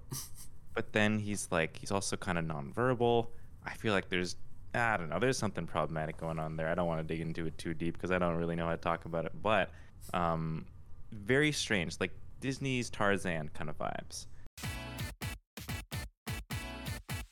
[0.77, 3.29] But then he's like, he's also kind of nonverbal.
[3.65, 4.35] I feel like there's,
[4.75, 6.69] I don't know, there's something problematic going on there.
[6.69, 8.73] I don't want to dig into it too deep because I don't really know how
[8.73, 9.31] to talk about it.
[9.41, 9.71] But,
[10.13, 10.65] um,
[11.11, 12.11] very strange, like
[12.41, 14.27] Disney's Tarzan kind of vibes.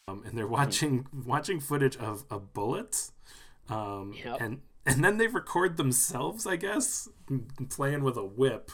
[0.07, 3.11] um, and they're watching watching footage of a bullet,
[3.69, 4.37] um, Yep.
[4.41, 7.07] and and then they record themselves, I guess,
[7.69, 8.71] playing with a whip.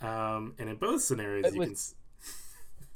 [0.00, 1.74] Um, and in both scenarios, But you with- can.
[1.74, 1.94] s-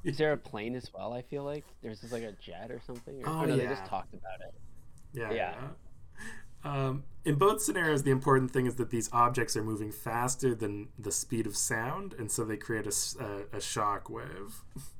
[0.06, 1.12] Is there a plane as well?
[1.12, 3.22] I feel like there's just like a jet or something.
[3.24, 4.54] Or, Oh, or no, they just talked about it.
[5.12, 5.32] Yeah.
[5.32, 5.54] Yeah.
[5.60, 5.68] yeah.
[6.64, 10.88] Um, in both scenarios, the important thing is that these objects are moving faster than
[10.98, 14.62] the speed of sound, and so they create a a shock wave.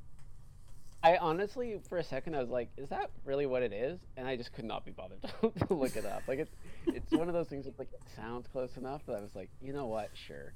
[1.07, 4.27] I honestly, for a second, I was like, "Is that really what it is?" And
[4.27, 5.21] I just could not be bothered
[5.67, 6.23] to, look it up.
[6.27, 6.51] Like it's
[6.85, 9.49] it's one of those things that like it sounds close enough, but I was like,
[9.61, 10.09] you know what?
[10.13, 10.53] Sure.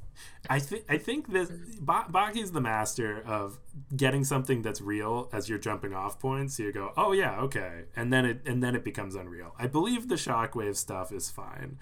[0.49, 3.59] I think I think this ba- Baki's the master of
[3.95, 6.57] getting something that's real as you're jumping off points.
[6.57, 9.55] So you go, oh yeah, okay, and then it and then it becomes unreal.
[9.57, 11.77] I believe the shockwave stuff is fine.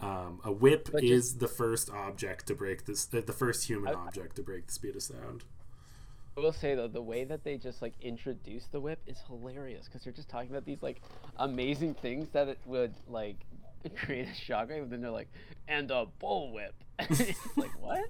[0.00, 3.94] Um, a whip But is the first object to break this, the, the first human
[3.94, 5.44] I- object to break the speed of sound.
[6.36, 9.86] I will say though, the way that they just like introduce the whip is hilarious
[9.86, 11.00] because they're just talking about these like
[11.38, 13.36] amazing things that it would like
[13.96, 15.32] create a shockwave, and then they're like,
[15.68, 16.72] and a bullwhip.
[16.98, 18.04] it's like what?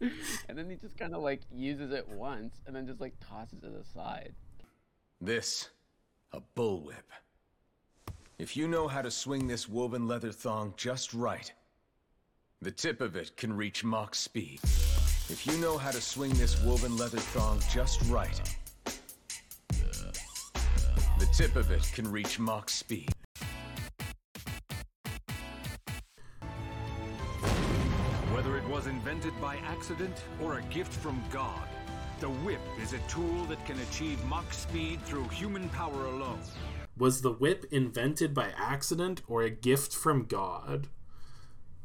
[0.00, 3.62] and then he just kind of like uses it once, and then just like tosses
[3.62, 4.34] it aside.
[5.20, 5.68] This,
[6.32, 6.94] a bullwhip.
[8.38, 11.52] If you know how to swing this woven leather thong just right,
[12.62, 14.60] the tip of it can reach Mach speed.
[15.30, 18.40] If you know how to swing this woven leather thong just right,
[21.20, 23.12] the tip of it can reach Mach speed.
[28.32, 31.68] Whether it was invented by accident or a gift from God,
[32.18, 36.40] the whip is a tool that can achieve Mach speed through human power alone.
[36.98, 40.88] Was the whip invented by accident or a gift from God?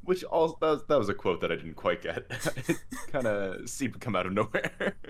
[0.05, 2.25] Which all that was, that was a quote that I didn't quite get.
[2.29, 2.77] it
[3.11, 4.95] kind of seemed to come out of nowhere.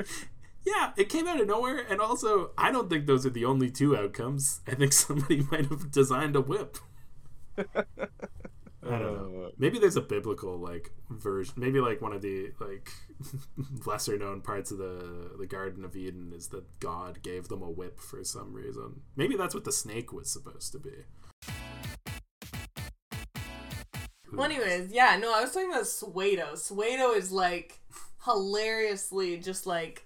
[0.65, 3.69] Yeah, it came out of nowhere, and also, I don't think those are the only
[3.69, 4.62] two outcomes.
[4.67, 6.79] I think somebody might have designed a whip.
[7.55, 7.63] I
[8.84, 9.43] don't know.
[9.45, 9.49] Uh.
[9.58, 11.53] Maybe there's a biblical like version.
[11.58, 12.91] Maybe like one of the like
[13.86, 17.69] lesser known parts of the the Garden of Eden is that God gave them a
[17.69, 19.01] whip for some reason.
[19.15, 21.05] Maybe that's what the snake was supposed to be.
[24.36, 26.54] Well, anyways, yeah, no, I was talking about Suedo.
[26.54, 27.80] Suedo is like
[28.26, 30.06] hilariously just like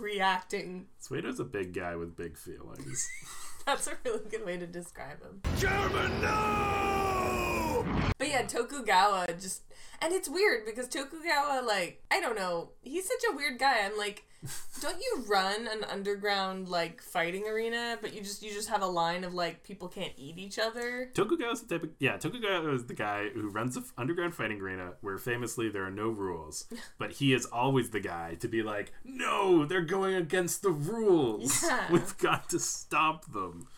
[0.00, 0.86] reacting.
[0.98, 3.08] Suedo's a big guy with big feelings.
[3.66, 5.42] That's a really good way to describe him.
[5.58, 7.84] German, no!
[8.18, 9.62] But yeah, Tokugawa just
[10.00, 13.80] and it's weird because Tokugawa like I don't know, he's such a weird guy.
[13.84, 14.24] I'm like,
[14.80, 18.86] don't you run an underground like fighting arena, but you just you just have a
[18.86, 21.10] line of like people can't eat each other?
[21.14, 22.16] Tokugawa's the type of yeah.
[22.16, 26.08] Tokugawa is the guy who runs an underground fighting arena where famously there are no
[26.08, 26.66] rules,
[26.98, 31.62] but he is always the guy to be like, no, they're going against the rules.
[31.68, 31.92] Yeah.
[31.92, 33.68] We've got to stop them.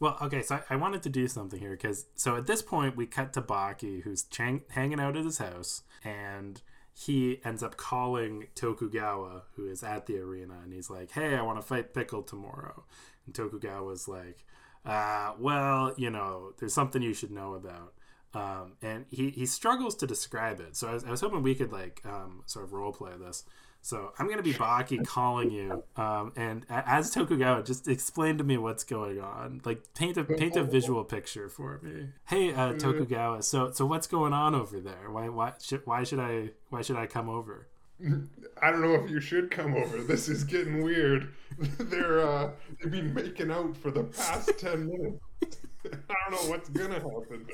[0.00, 2.96] Well, okay, so I, I wanted to do something here because so at this point
[2.96, 6.60] we cut to Baki, who's chang- hanging out at his house, and
[6.92, 11.42] he ends up calling Tokugawa, who is at the arena, and he's like, "Hey, I
[11.42, 12.84] want to fight Pickle tomorrow."
[13.26, 14.44] And Tokugawa's like,
[14.84, 17.94] uh, "Well, you know, there's something you should know about."
[18.34, 20.76] Um, and he, he struggles to describe it.
[20.76, 23.44] So I was, I was hoping we could like um, sort of role play this.
[23.84, 28.56] So I'm gonna be Baki calling you, um, and as Tokugawa, just explain to me
[28.56, 29.60] what's going on.
[29.62, 32.06] Like paint a paint a visual picture for me.
[32.24, 33.42] Hey, uh, Tokugawa.
[33.42, 35.10] So so what's going on over there?
[35.10, 37.66] Why why should why should I why should I come over?
[38.62, 40.02] I don't know if you should come over.
[40.02, 41.28] This is getting weird.
[41.58, 45.20] They're uh they've been making out for the past ten minutes.
[45.84, 47.46] I don't know what's gonna happen.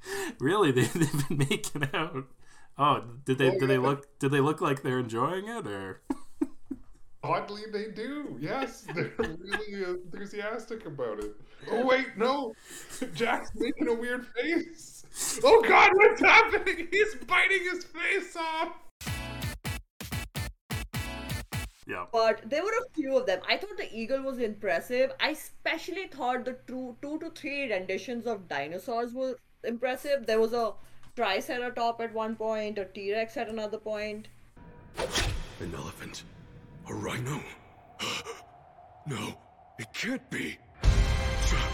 [0.40, 2.24] Really, they, they've been making out.
[2.76, 6.02] Oh, did they Oh, did they look did they look like they're enjoying it or?
[7.24, 8.38] Oddly, they do.
[8.40, 11.34] Yes, they're really enthusiastic about it.
[11.70, 12.54] Oh wait, no,
[13.14, 15.04] Jack's making a weird face.
[15.42, 16.86] Oh God, what's happening?
[16.92, 18.72] He's biting his face off.
[21.88, 22.04] Yeah.
[22.12, 23.40] But there were a few of them.
[23.48, 25.10] I thought the eagle was impressive.
[25.20, 30.26] I especially thought the two, two to three renditions of dinosaurs were impressive.
[30.26, 30.74] There was a
[31.16, 34.28] Triceratop at one point, a T Rex at another point.
[35.60, 36.24] An elephant?
[36.88, 37.40] A rhino?
[39.06, 39.38] no,
[39.78, 40.58] it can't be.
[41.46, 41.72] Tri-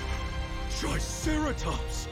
[0.78, 2.08] Triceratops!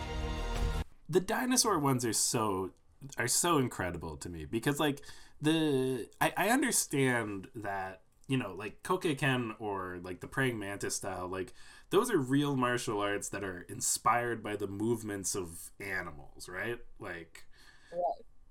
[1.12, 2.70] the dinosaur ones are so
[3.18, 5.02] are so incredible to me because like
[5.40, 11.28] the I, I understand that you know like Kokeken or like the praying mantis style
[11.28, 11.52] like
[11.92, 17.44] those are real martial arts that are inspired by the movements of animals right like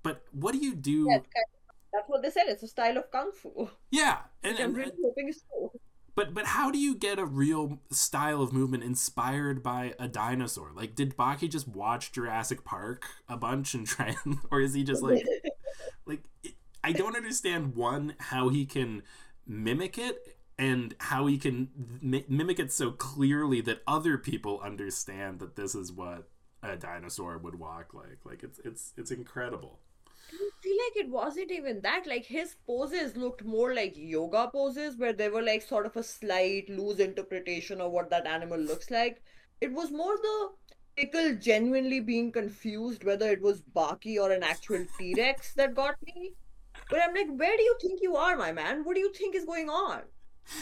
[0.02, 1.26] but what do you do of-
[1.92, 2.44] that's what they said.
[2.46, 3.68] It's a style of kung fu.
[3.90, 5.70] yeah and, Which I'm and really hoping true.
[6.14, 10.70] But but how do you get a real style of movement inspired by a dinosaur?
[10.74, 14.84] Like, did Baki just watch Jurassic Park a bunch and try, and, or is he
[14.84, 15.24] just like,
[16.06, 16.22] like
[16.84, 19.02] I don't understand one how he can
[19.46, 21.68] mimic it and how he can
[22.00, 26.28] mi- mimic it so clearly that other people understand that this is what
[26.62, 28.18] a dinosaur would walk like.
[28.24, 29.80] Like it's it's it's incredible.
[30.32, 32.06] I feel like it wasn't even that.
[32.06, 36.02] Like his poses looked more like yoga poses, where they were like sort of a
[36.02, 39.22] slight, loose interpretation of what that animal looks like.
[39.60, 40.50] It was more the
[40.96, 45.96] pickle genuinely being confused whether it was Baki or an actual T Rex that got
[46.02, 46.32] me.
[46.90, 48.84] But I'm like, where do you think you are, my man?
[48.84, 50.02] What do you think is going on?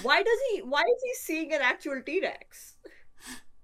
[0.03, 0.61] Why does he?
[0.63, 2.75] Why is he seeing an actual T Rex?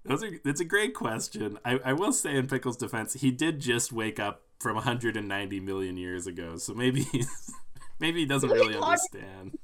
[0.04, 1.58] Those are, that's a great question.
[1.64, 5.96] I, I will say, in Pickle's defense, he did just wake up from 190 million
[5.96, 7.52] years ago, so maybe he's,
[8.00, 9.58] maybe he doesn't So he really thought- understand.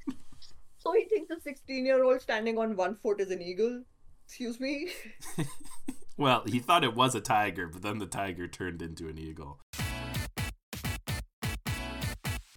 [0.78, 3.84] So he thinks a 16 year old standing on one foot is an eagle?
[4.26, 4.90] Excuse me?
[6.18, 9.58] Well, he thought it was a tiger, but then the tiger turned into an eagle.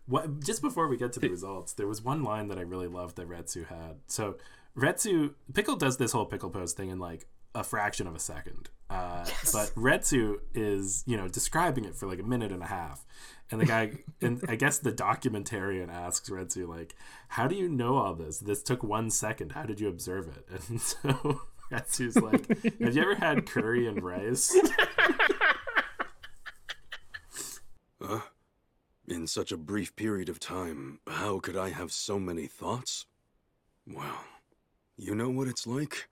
[0.07, 2.87] What, just before we get to the results, there was one line that I really
[2.87, 3.97] loved that Retsu had.
[4.07, 4.35] So
[4.77, 7.25] Retsu Pickle does this whole pickle pose thing in like
[7.55, 8.69] a fraction of a second.
[8.89, 13.03] Uh, but Retsu is, you know, describing it for like a minute and a half.
[13.49, 13.91] And the guy,
[14.21, 16.95] and I guess the documentarian asks Retsu, like,
[17.29, 18.39] how do you know all this?
[18.39, 19.53] This took one second.
[19.53, 20.47] How did you observe it?
[20.69, 21.41] And so
[21.71, 22.47] Retsu's like,
[22.79, 24.55] have you ever had curry and rice?
[28.01, 28.19] Uh,
[29.07, 33.05] in such a brief period of time, how could I have so many thoughts?
[33.87, 34.23] Well,
[34.97, 36.07] you know what it's like?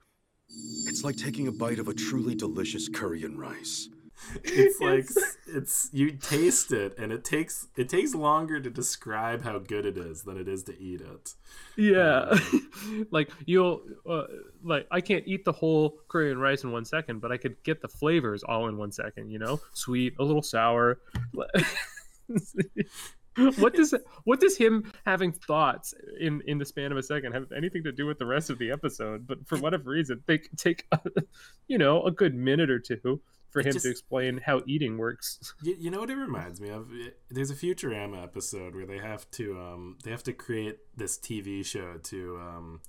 [0.86, 3.88] It's like taking a bite of a truly delicious curry and rice.
[4.44, 5.06] It's like
[5.48, 9.98] it's you taste it and it takes it takes longer to describe how good it
[9.98, 11.34] is than it is to eat it.
[11.76, 12.38] Yeah,
[13.10, 14.24] like you'll uh,
[14.62, 17.62] like I can't eat the whole curry and rice in one second, but I could
[17.64, 19.30] get the flavors all in one second.
[19.30, 21.00] You know, sweet, a little sour.
[23.56, 23.94] what does
[24.24, 27.92] what does him having thoughts in in the span of a second have anything to
[27.92, 29.26] do with the rest of the episode?
[29.26, 30.86] But for whatever reason, they take
[31.68, 33.20] you know a good minute or two
[33.50, 35.54] for It him just- to explain how eating works.
[35.62, 36.88] You, you know what it reminds me of?
[37.30, 41.64] There's a Futurama episode where they have to um they have to create this TV
[41.64, 42.80] show to um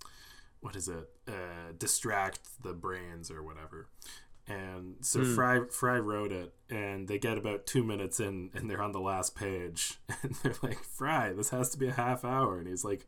[0.60, 1.10] what is it?
[1.28, 3.90] Uh distract the brains or whatever.
[4.48, 5.36] And so Hmm.
[5.36, 9.00] Fry Fry wrote it and they get about 2 minutes in and they're on the
[9.00, 12.86] last page and they're like, "Fry, this has to be a half hour." And he's
[12.86, 13.08] like,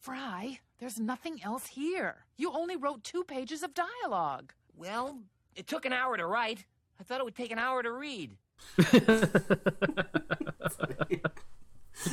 [0.00, 2.26] Fry, there's nothing else here.
[2.36, 4.52] You only wrote two pages of dialogue.
[4.76, 5.22] Well,
[5.56, 6.64] it took an hour to write.
[7.00, 8.36] I thought it would take an hour to read.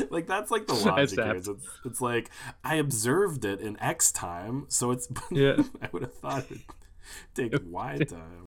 [0.10, 1.36] like that's like the logic here.
[1.36, 1.50] It's,
[1.86, 2.30] it's like
[2.64, 5.58] I observed it in X time, so it's Yeah.
[5.82, 6.62] I would have thought it'd
[7.36, 8.46] take Y time.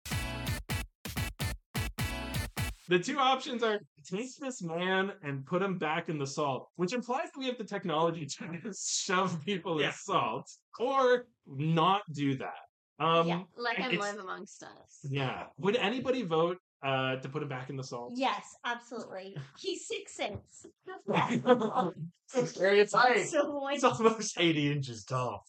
[2.88, 6.92] The two options are take this man and put him back in the salt, which
[6.92, 12.54] implies that we have the technology to shove people in salt, or not do that.
[12.98, 14.98] Um, yeah, let him live amongst us.
[15.02, 15.44] Yeah.
[15.58, 18.12] Would anybody vote uh, to put him back in the salt?
[18.14, 19.36] Yes, absolutely.
[19.58, 20.66] He's six six.
[22.58, 23.26] Very tight.
[23.26, 25.44] So It's almost 80 inches tall.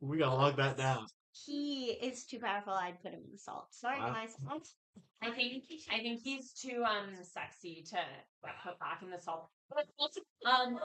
[0.00, 1.06] We gotta log that down.
[1.44, 3.66] He is too powerful, I'd put him in the salt.
[3.74, 4.12] Sorry, Wow.
[4.12, 4.36] guys.
[5.22, 7.98] I think I think he's too um sexy to
[8.64, 9.50] put back in the salt.
[10.44, 10.78] Um,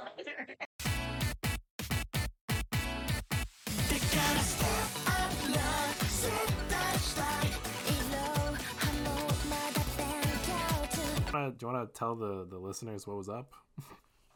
[11.33, 13.53] Uh, do you want to tell the, the listeners what was up?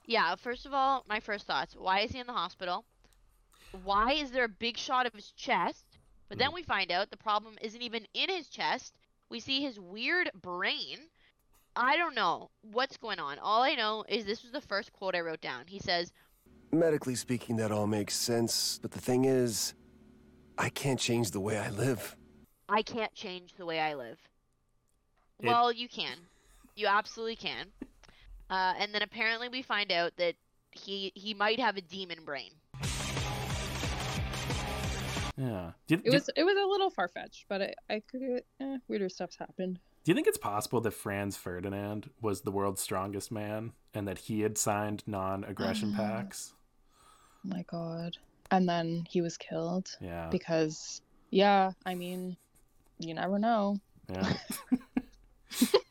[0.06, 1.76] Yeah, first of all, my first thoughts.
[1.78, 2.86] Why is he in the hospital?
[3.84, 5.95] Why is there a big shot of his chest?
[6.30, 8.96] But then we find out the problem isn't even in his chest.
[9.30, 11.00] We see his weird brain.
[11.76, 13.38] I don't know what's going on.
[13.40, 15.64] All I know is this was the first quote I wrote down.
[15.68, 16.12] He says,
[16.72, 19.74] Medically speaking, that all makes sense, but the thing is,
[20.58, 22.16] I can't change the way I live.
[22.68, 24.18] I can't change the way I live.
[25.40, 26.18] It- Well, you can.
[26.76, 27.68] You absolutely can.
[28.50, 30.36] Uh, and then apparently we find out that
[30.72, 32.52] he he might have a demon brain.
[35.38, 35.72] Yeah.
[35.88, 39.10] You, It was it was a little far fetched, but I, I could eh, weirder
[39.10, 39.80] stuff's happened.
[40.04, 44.20] Do you think it's possible that Franz Ferdinand was the world's strongest man and that
[44.20, 46.54] he had signed non-aggression Uh, pacts?
[47.46, 48.18] Oh my god.
[48.52, 49.90] And then he was killed.
[50.00, 50.30] Yeah.
[50.32, 52.38] Because yeah, I mean,
[53.00, 53.80] you never know.
[54.10, 54.34] Yeah.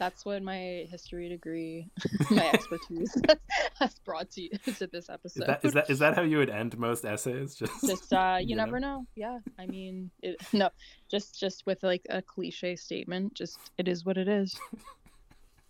[0.00, 1.90] That's what my history degree,
[2.30, 3.14] my expertise
[3.78, 4.48] has brought to, you
[4.78, 5.46] to this Is episode.
[5.46, 7.54] that is that is that how you would end most essays?
[7.60, 8.64] Just just uh you, you know?
[8.64, 9.04] never know.
[9.14, 10.70] yeah i mean it, no
[11.10, 14.58] just just with like a cliche statement just it is what it is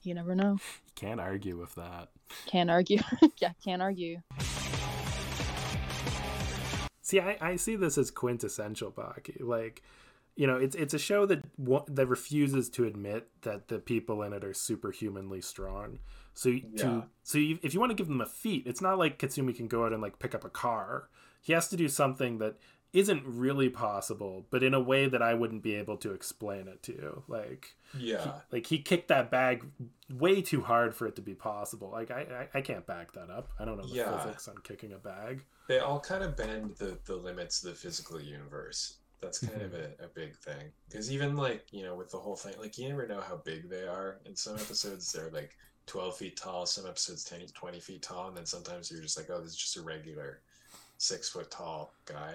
[0.04, 2.08] you never know You can't argue with that.
[2.46, 2.98] can't argue
[3.40, 4.20] yeah can't argue
[7.02, 9.40] See, I, I see this as quintessential Baki.
[9.40, 9.82] Like,
[10.36, 11.42] you know, it's it's a show that
[11.88, 15.98] that refuses to admit that the people in it are superhumanly strong.
[16.34, 16.62] So Yeah.
[16.76, 19.54] to so you, if you want to give them a feat, it's not like Katsumi
[19.54, 21.08] can go out and like pick up a car.
[21.42, 22.56] He has to do something that
[22.92, 26.82] isn't really possible, but in a way that I wouldn't be able to explain it
[26.84, 27.22] to you.
[27.28, 28.24] Like, Yeah.
[28.24, 29.64] he, like he kicked that bag
[30.12, 31.90] way too hard for it to be possible.
[31.90, 33.50] Like I I, I can't back that up.
[33.58, 34.16] I don't know the Yeah.
[34.24, 35.44] physics on kicking a bag.
[35.68, 38.96] They all kind of bend the, the limits of the physical universe.
[39.20, 40.02] That's kind of mm-hmm.
[40.02, 40.72] a, a big thing.
[40.88, 43.68] Because even like, you know, with the whole thing, like you never know how big
[43.68, 44.18] they are.
[44.24, 45.56] In some episodes, they're like
[45.86, 49.28] 12 feet tall, some episodes 10, 20 feet tall, and then sometimes you're just like,
[49.30, 50.40] oh, this is just a regular
[50.98, 52.34] six foot tall guy.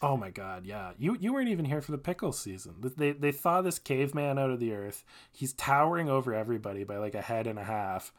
[0.00, 0.92] Oh my god, yeah.
[0.96, 2.76] You you weren't even here for the pickle season.
[2.96, 5.04] They they thaw this caveman out of the earth.
[5.32, 8.12] He's towering over everybody by like a head and a half.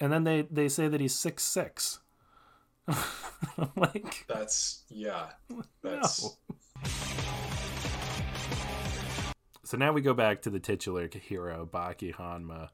[0.00, 1.98] And then they they say that he's six six.
[3.76, 5.26] like That's yeah.
[5.82, 6.38] That's
[9.64, 12.68] So now we go back to the titular hero, Baki Hanma.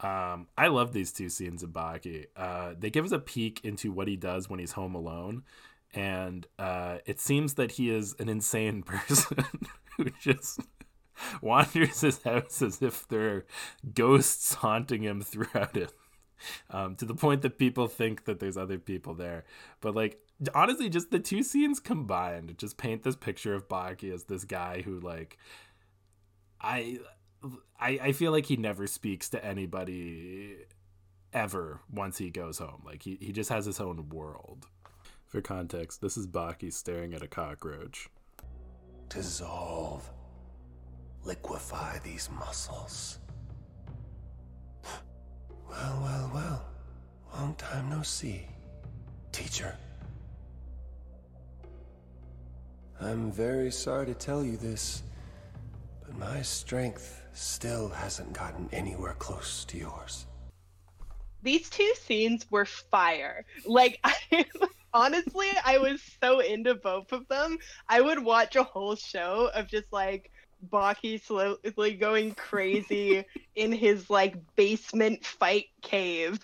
[0.00, 2.26] Um, I love these two scenes of Baki.
[2.36, 5.44] Uh, they give us a peek into what he does when he's home alone,
[5.94, 9.44] and uh, it seems that he is an insane person
[9.96, 10.58] who just
[11.40, 13.46] wanders his house as if there are
[13.94, 15.92] ghosts haunting him throughout it.
[16.70, 19.44] Um, to the point that people think that there's other people there.
[19.80, 20.20] But like
[20.54, 24.82] honestly, just the two scenes combined just paint this picture of Baki as this guy
[24.82, 25.38] who like
[26.60, 26.98] I
[27.78, 30.56] I I feel like he never speaks to anybody
[31.32, 32.82] ever once he goes home.
[32.84, 34.66] Like he, he just has his own world.
[35.26, 38.08] For context, this is Baki staring at a cockroach.
[39.08, 40.10] Dissolve.
[41.24, 43.18] Liquefy these muscles.
[45.68, 46.64] Well, well, well.
[47.34, 48.46] Long time no see.
[49.30, 49.74] Teacher.
[53.04, 55.02] I'm very sorry to tell you this,
[56.06, 60.26] but my strength still hasn't gotten anywhere close to yours.
[61.42, 63.44] These two scenes were fire.
[63.66, 64.44] Like, I,
[64.94, 67.58] honestly, I was so into both of them.
[67.88, 70.30] I would watch a whole show of just like
[70.70, 73.24] Baki slowly going crazy
[73.56, 76.38] in his like basement fight cave.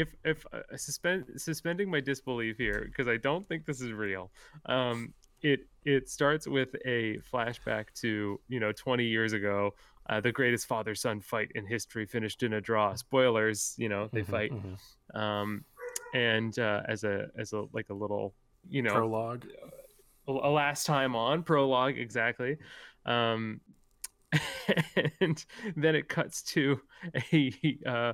[0.00, 4.30] If if uh, suspend suspending my disbelief here because I don't think this is real.
[4.66, 9.74] Um, it it starts with a flashback to you know 20 years ago,
[10.08, 12.94] uh, the greatest father son fight in history finished in a draw.
[12.94, 14.52] Spoilers, you know they Mhm, fight,
[15.14, 15.64] um,
[16.14, 18.34] and uh, as a as a like a little
[18.68, 19.46] you know Prologue.
[20.28, 22.56] a, a last time on prologue exactly.
[23.04, 23.60] Um,
[25.20, 25.44] and
[25.76, 26.80] then it cuts to
[27.32, 28.12] a uh,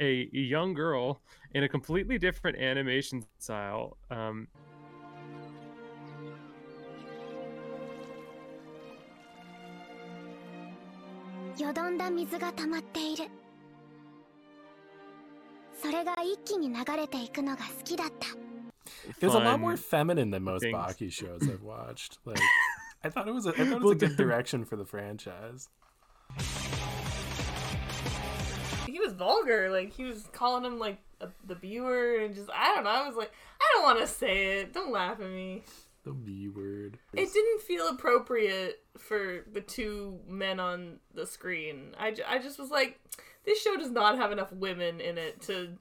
[0.00, 1.20] a young girl
[1.54, 3.96] in a completely different animation style.
[4.10, 4.48] Um,
[19.20, 20.76] it was a lot more feminine than most things.
[20.76, 22.18] Baki shows I've watched.
[22.24, 22.40] Like,
[23.04, 25.68] I thought it was a, I thought it was a good direction for the franchise.
[29.18, 29.70] Vulgar.
[29.70, 32.90] Like he was calling him like a, the viewer and just I don't know.
[32.90, 34.72] I was like, I don't want to say it.
[34.72, 35.64] Don't laugh at me.
[36.04, 36.98] The B word.
[37.12, 41.94] It didn't feel appropriate for the two men on the screen.
[41.98, 42.98] I, I just was like,
[43.44, 45.76] this show does not have enough women in it to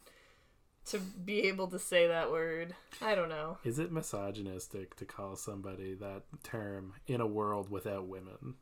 [0.88, 2.74] to be able to say that word.
[3.02, 3.58] I don't know.
[3.64, 8.56] Is it misogynistic to call somebody that term in a world without women?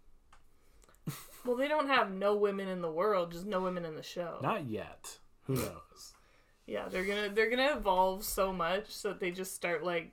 [1.45, 4.39] Well, they don't have no women in the world, just no women in the show.
[4.41, 5.19] Not yet.
[5.43, 6.13] Who knows?
[6.65, 10.11] Yeah, they're gonna they're gonna evolve so much so that they just start like,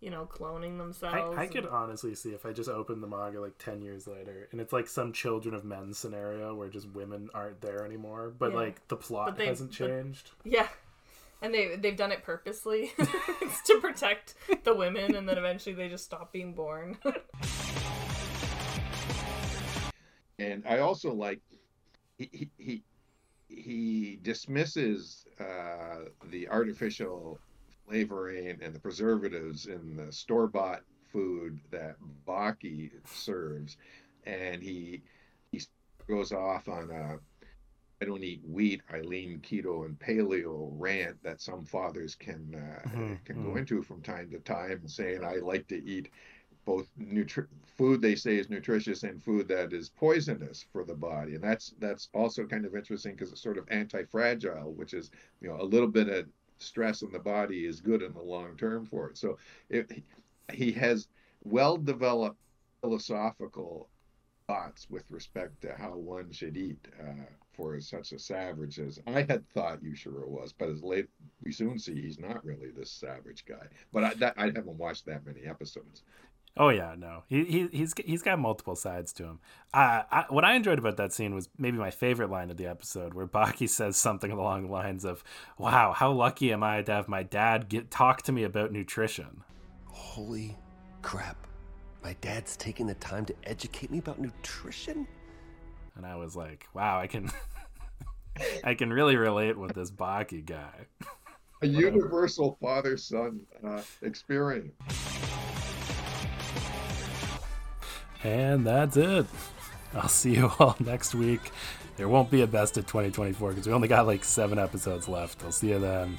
[0.00, 1.36] you know, cloning themselves.
[1.36, 4.06] I, I could and- honestly see if I just opened the manga like 10 years
[4.06, 8.32] later and it's like some Children of Men scenario where just women aren't there anymore,
[8.38, 8.56] but Yeah.
[8.56, 10.30] like the plot But they- hasn't but- changed.
[10.44, 10.68] Yeah.
[11.42, 12.92] And they they've done it purposely
[13.66, 14.34] to protect
[14.64, 16.96] the women and then eventually they just stop being born.
[20.40, 21.42] And I also like
[22.18, 22.84] he he
[23.48, 27.40] he, dismisses uh, the artificial
[27.86, 33.76] flavoring and the preservatives in the store bought food that Baki serves,
[34.24, 35.02] and he
[35.52, 35.62] he
[36.08, 37.18] goes off on a
[38.02, 38.82] I don't eat wheat.
[38.90, 43.56] I lean keto and paleo rant that some fathers can uh, Mhm, can go mhm.
[43.56, 46.10] into from time to time, saying I like to eat
[46.70, 51.34] both nutri- food they say is nutritious and food that is poisonous for the body,
[51.34, 55.10] and that's that's also kind of interesting because it's sort of anti-fragile, which is
[55.40, 56.26] you know a little bit of
[56.58, 59.18] stress in the body is good in the long term for it.
[59.18, 59.36] So
[59.68, 59.90] it,
[60.52, 61.08] he has
[61.42, 62.38] well-developed
[62.82, 63.88] philosophical
[64.46, 69.22] thoughts with respect to how one should eat uh, for such a savage as I
[69.22, 71.08] had thought Yujiro was, but as late
[71.42, 73.66] we soon see he's not really this savage guy.
[73.92, 76.02] But I, that, I haven't watched that many episodes.
[76.56, 79.38] Oh yeah, no, he, he he's he's got multiple sides to him.
[79.72, 82.66] Uh, I, what I enjoyed about that scene was maybe my favorite line of the
[82.66, 85.22] episode, where Baki says something along the lines of,
[85.58, 89.44] "Wow, how lucky am I to have my dad get talk to me about nutrition."
[89.86, 90.56] Holy
[91.02, 91.46] crap.
[92.02, 95.06] My dad's taking the time to educate me about nutrition?
[95.96, 97.30] And I was like, "Wow, I can,
[98.64, 100.86] I can really relate with this Baki guy."
[101.62, 104.72] A universal father-son uh, experience.
[108.22, 109.26] And that's it.
[109.94, 111.50] I'll see you all next week.
[111.96, 115.42] there won't be a best of 2024 because we only got like seven episodes left.
[115.44, 116.18] I'll see you then.